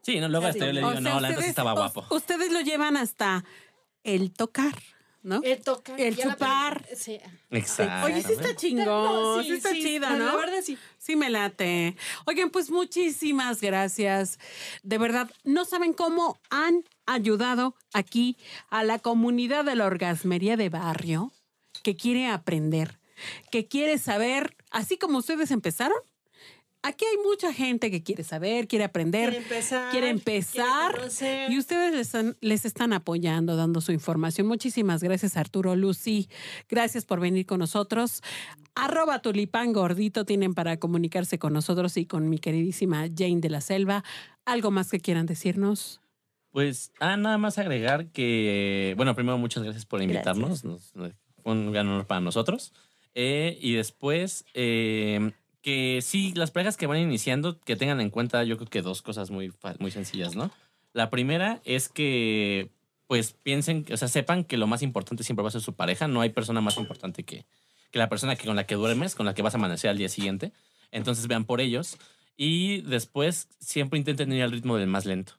Sí, 0.01 0.19
no, 0.19 0.27
luego 0.29 0.47
hasta 0.47 0.65
yo 0.65 0.71
le 0.73 0.79
digo, 0.79 0.87
O 0.89 0.91
sea, 0.93 1.01
no, 1.01 1.09
la 1.09 1.15
neta 1.15 1.27
sí 1.27 1.33
ustedes- 1.33 1.49
estaba 1.49 1.73
guapo. 1.73 2.05
Ustedes 2.09 2.51
lo 2.51 2.61
llevan 2.61 2.97
hasta 2.97 3.43
el 4.03 4.31
tocar, 4.31 4.73
¿no? 5.21 5.41
El 5.43 6.15
ya 6.15 6.25
la- 6.27 6.33
chupar. 6.33 6.87
Sí. 6.95 7.19
Exacto. 7.51 8.05
Oye, 8.07 8.23
sí 8.23 8.33
está 8.33 8.55
chingón, 8.55 9.43
sí, 9.43 9.51
está 9.51 9.73
chido, 9.73 10.09
¿no? 10.11 10.25
La 10.25 10.35
verdad 10.35 10.59
sí. 10.63 10.77
Sí, 10.97 11.15
me 11.15 11.29
late. 11.29 11.95
Oigan, 12.25 12.49
pues 12.49 12.71
muchísimas 12.71 13.61
gracias. 13.61 14.39
De 14.83 14.97
verdad, 14.97 15.29
no 15.43 15.65
saben 15.65 15.93
cómo 15.93 16.39
han 16.49 16.83
ayudado 17.05 17.75
aquí 17.93 18.37
a 18.69 18.83
la 18.83 18.99
comunidad 18.99 19.65
de 19.65 19.75
la 19.75 19.85
orgasmería 19.85 20.55
de 20.57 20.69
barrio 20.69 21.31
que 21.83 21.95
quiere 21.95 22.27
aprender, 22.27 22.99
que 23.51 23.67
quiere 23.67 23.97
saber, 23.97 24.55
así 24.71 24.97
como 24.97 25.17
ustedes 25.19 25.51
empezaron. 25.51 25.97
Aquí 26.81 27.03
hay 27.03 27.17
mucha 27.25 27.51
gente 27.53 27.91
que 27.91 28.03
quiere 28.03 28.23
saber, 28.23 28.67
quiere 28.67 28.85
aprender, 28.85 29.31
Quiere 29.31 29.43
empezar. 29.43 29.91
quiere 29.91 30.09
empezar 30.09 31.09
quiere 31.17 31.53
y 31.53 31.57
ustedes 31.57 31.91
les 31.91 32.01
están, 32.07 32.37
les 32.39 32.63
están 32.63 32.93
apoyando, 32.93 33.57
dando 33.57 33.81
su 33.81 33.91
información. 33.91 34.47
Muchísimas 34.47 35.03
gracias, 35.03 35.35
Arturo, 35.35 35.75
Lucy. 35.75 36.29
Gracias 36.69 37.03
por 37.05 37.19
venir 37.19 37.45
con 37.45 37.59
nosotros. 37.59 38.21
Arroba 38.75 39.21
tulipán 39.21 39.73
gordito 39.73 40.23
tienen 40.23 40.53
para 40.53 40.77
comunicarse 40.77 41.37
con 41.37 41.51
nosotros 41.51 41.97
y 41.97 42.05
con 42.05 42.29
mi 42.29 42.37
queridísima 42.39 43.07
Jane 43.13 43.41
de 43.41 43.49
la 43.49 43.59
Selva. 43.59 44.05
¿Algo 44.45 44.71
más 44.71 44.89
que 44.89 45.01
quieran 45.01 45.25
decirnos? 45.25 45.99
Pues, 46.51 46.93
ah, 47.01 47.17
nada 47.17 47.37
más 47.37 47.57
agregar 47.57 48.07
que, 48.07 48.93
bueno, 48.95 49.15
primero 49.15 49.37
muchas 49.37 49.63
gracias 49.63 49.85
por 49.85 50.01
invitarnos, 50.01 50.63
nos- 50.63 50.95
nos- 50.95 51.13
fue 51.43 51.51
un 51.51 51.73
gran 51.73 51.87
honor 51.89 52.07
para 52.07 52.21
nosotros. 52.21 52.73
Eh, 53.15 53.57
y 53.61 53.73
después, 53.73 54.45
eh, 54.53 55.31
que 55.69 56.01
sí, 56.01 56.33
las 56.35 56.49
parejas 56.49 56.77
que 56.77 56.87
van 56.87 56.97
iniciando, 56.97 57.59
que 57.59 57.75
tengan 57.75 58.01
en 58.01 58.09
cuenta, 58.09 58.43
yo 58.43 58.57
creo 58.57 58.69
que 58.69 58.81
dos 58.81 59.03
cosas 59.03 59.29
muy, 59.29 59.53
muy 59.77 59.91
sencillas, 59.91 60.35
¿no? 60.35 60.49
La 60.93 61.11
primera 61.11 61.61
es 61.63 61.89
que, 61.89 62.71
pues, 63.05 63.33
piensen, 63.33 63.85
o 63.91 63.97
sea, 63.97 64.07
sepan 64.07 64.43
que 64.43 64.57
lo 64.57 64.65
más 64.65 64.81
importante 64.81 65.23
siempre 65.23 65.43
va 65.43 65.49
a 65.49 65.51
ser 65.51 65.61
su 65.61 65.73
pareja, 65.75 66.07
no 66.07 66.21
hay 66.21 66.29
persona 66.29 66.59
más 66.59 66.77
importante 66.77 67.23
que, 67.23 67.45
que 67.91 67.99
la 67.99 68.09
persona 68.09 68.35
que, 68.35 68.47
con 68.47 68.55
la 68.55 68.65
que 68.65 68.73
duermes, 68.73 69.13
con 69.13 69.27
la 69.27 69.35
que 69.35 69.43
vas 69.43 69.53
a 69.53 69.57
amanecer 69.57 69.91
al 69.91 69.97
día 69.97 70.09
siguiente. 70.09 70.53
Entonces 70.91 71.27
vean 71.27 71.45
por 71.45 71.61
ellos. 71.61 71.97
Y 72.35 72.81
después 72.81 73.47
siempre 73.59 73.99
intenten 73.99 74.33
ir 74.33 74.41
al 74.41 74.51
ritmo 74.51 74.77
del 74.77 74.87
más 74.87 75.05
lento. 75.05 75.33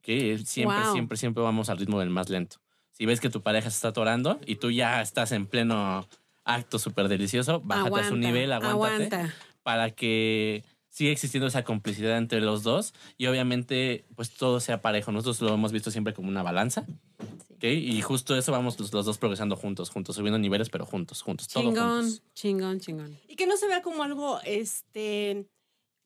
Que 0.00 0.38
siempre, 0.38 0.82
Wow. 0.82 0.92
siempre, 0.92 1.16
siempre 1.18 1.42
vamos 1.42 1.68
al 1.68 1.76
ritmo 1.78 2.00
del 2.00 2.10
más 2.10 2.30
lento. 2.30 2.56
Si 2.92 3.04
ves 3.04 3.20
que 3.20 3.28
tu 3.28 3.42
pareja 3.42 3.68
se 3.70 3.76
está 3.76 3.88
atorando 3.88 4.40
y 4.46 4.56
tú 4.56 4.70
ya 4.70 5.02
estás 5.02 5.32
en 5.32 5.46
pleno 5.46 6.08
acto 6.44 6.78
súper 6.78 7.08
delicioso, 7.08 7.60
bájate 7.60 8.00
a 8.00 8.08
su 8.08 8.16
nivel, 8.16 8.52
aguántate 8.52 9.16
aguanta. 9.16 9.34
para 9.62 9.90
que 9.90 10.64
siga 10.88 11.10
existiendo 11.10 11.46
esa 11.46 11.64
complicidad 11.64 12.18
entre 12.18 12.40
los 12.40 12.62
dos 12.62 12.92
y 13.16 13.26
obviamente 13.26 14.04
pues 14.14 14.30
todo 14.34 14.60
sea 14.60 14.82
parejo. 14.82 15.10
Nosotros 15.12 15.40
lo 15.40 15.54
hemos 15.54 15.72
visto 15.72 15.90
siempre 15.90 16.12
como 16.12 16.28
una 16.28 16.42
balanza. 16.42 16.84
¿ok? 17.50 17.64
Y 17.64 18.02
justo 18.02 18.36
eso 18.36 18.52
vamos 18.52 18.78
los, 18.78 18.92
los 18.92 19.06
dos 19.06 19.18
progresando 19.18 19.56
juntos, 19.56 19.88
juntos, 19.90 20.16
subiendo 20.16 20.38
niveles, 20.38 20.68
pero 20.68 20.84
juntos, 20.84 21.22
juntos, 21.22 21.48
todos 21.48 21.66
Chingón, 21.66 22.02
juntos. 22.02 22.22
chingón, 22.34 22.80
chingón. 22.80 23.18
Y 23.28 23.36
que 23.36 23.46
no 23.46 23.56
se 23.56 23.68
vea 23.68 23.80
como 23.82 24.02
algo 24.02 24.40
este 24.44 25.46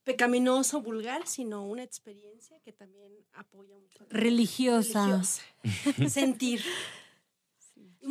pecaminoso, 0.05 0.83
vulgar, 0.83 1.27
sino 1.27 1.65
una 1.65 1.83
experiencia 1.83 2.61
que 2.61 2.73
también 2.73 3.13
apoya 3.33 3.77
mucho. 3.77 4.07
Religiosa. 4.09 5.05
religiosa. 5.65 6.09
Sentir. 6.09 6.63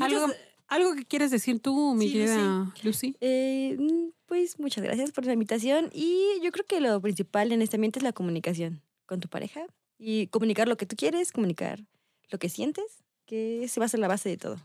¿Algo, 0.01 0.27
¿Algo 0.67 0.95
que 0.95 1.05
quieres 1.05 1.31
decir 1.31 1.59
tú, 1.59 1.93
mi 1.93 2.07
Sí, 2.07 2.13
querida 2.13 2.73
Lucy? 2.83 3.15
Eh, 3.21 3.75
mm, 3.79 4.09
pues 4.25 4.59
muchas 4.59 4.83
gracias 4.83 5.11
por 5.11 5.25
la 5.25 5.33
invitación 5.33 5.89
y 5.93 6.39
yo 6.41 6.51
creo 6.51 6.65
que 6.65 6.81
lo 6.81 6.99
principal 7.01 7.51
en 7.51 7.61
este 7.61 7.77
ambiente 7.77 7.99
es 7.99 8.03
la 8.03 8.13
comunicación 8.13 8.81
con 9.05 9.19
tu 9.19 9.27
pareja 9.27 9.65
y 9.97 10.27
comunicar 10.27 10.67
lo 10.67 10.77
que 10.77 10.85
tú 10.85 10.95
quieres, 10.95 11.31
comunicar 11.31 11.85
lo 12.29 12.39
que 12.39 12.49
sientes, 12.49 13.03
que 13.25 13.67
se 13.67 13.79
va 13.79 13.85
a 13.85 13.89
ser 13.89 13.99
la 13.99 14.07
base 14.07 14.29
de 14.29 14.37
todo. 14.37 14.59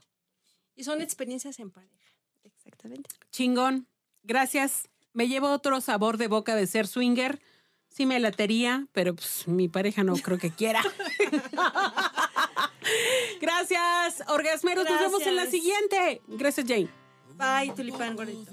Y 0.74 0.84
son 0.84 1.02
experiencias 1.02 1.58
en 1.58 1.70
pareja. 1.70 1.94
Exactamente. 2.42 3.10
Chingón. 3.30 3.86
Gracias. 4.22 4.88
Me 5.12 5.28
llevo 5.28 5.50
otro 5.50 5.80
sabor 5.80 6.16
de 6.16 6.28
boca 6.28 6.54
de 6.54 6.66
ser 6.66 6.86
swinger. 6.86 7.40
Sí 7.88 8.06
me 8.06 8.18
latería, 8.20 8.86
pero 8.92 9.14
pues, 9.14 9.48
mi 9.48 9.68
pareja 9.68 10.04
no 10.04 10.14
creo 10.14 10.38
que 10.38 10.50
quiera. 10.50 10.80
Gracias, 13.40 14.22
orgasmeros. 14.28 14.88
Nos 14.88 15.00
vemos 15.00 15.20
en 15.22 15.36
la 15.36 15.42
Gracias. 15.42 15.62
siguiente. 15.62 16.22
Gracias, 16.26 16.66
Jane. 16.66 16.88
Bye, 17.36 17.72
tulipán 17.74 18.16
gordito. 18.16 18.52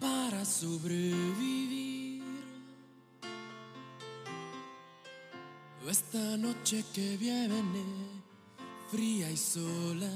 para 0.00 0.44
sobrevivir. 0.44 1.82
Esta 5.88 6.36
noche 6.38 6.84
que 6.94 7.16
viene, 7.18 7.84
fría 8.90 9.30
y 9.30 9.36
sola, 9.36 10.10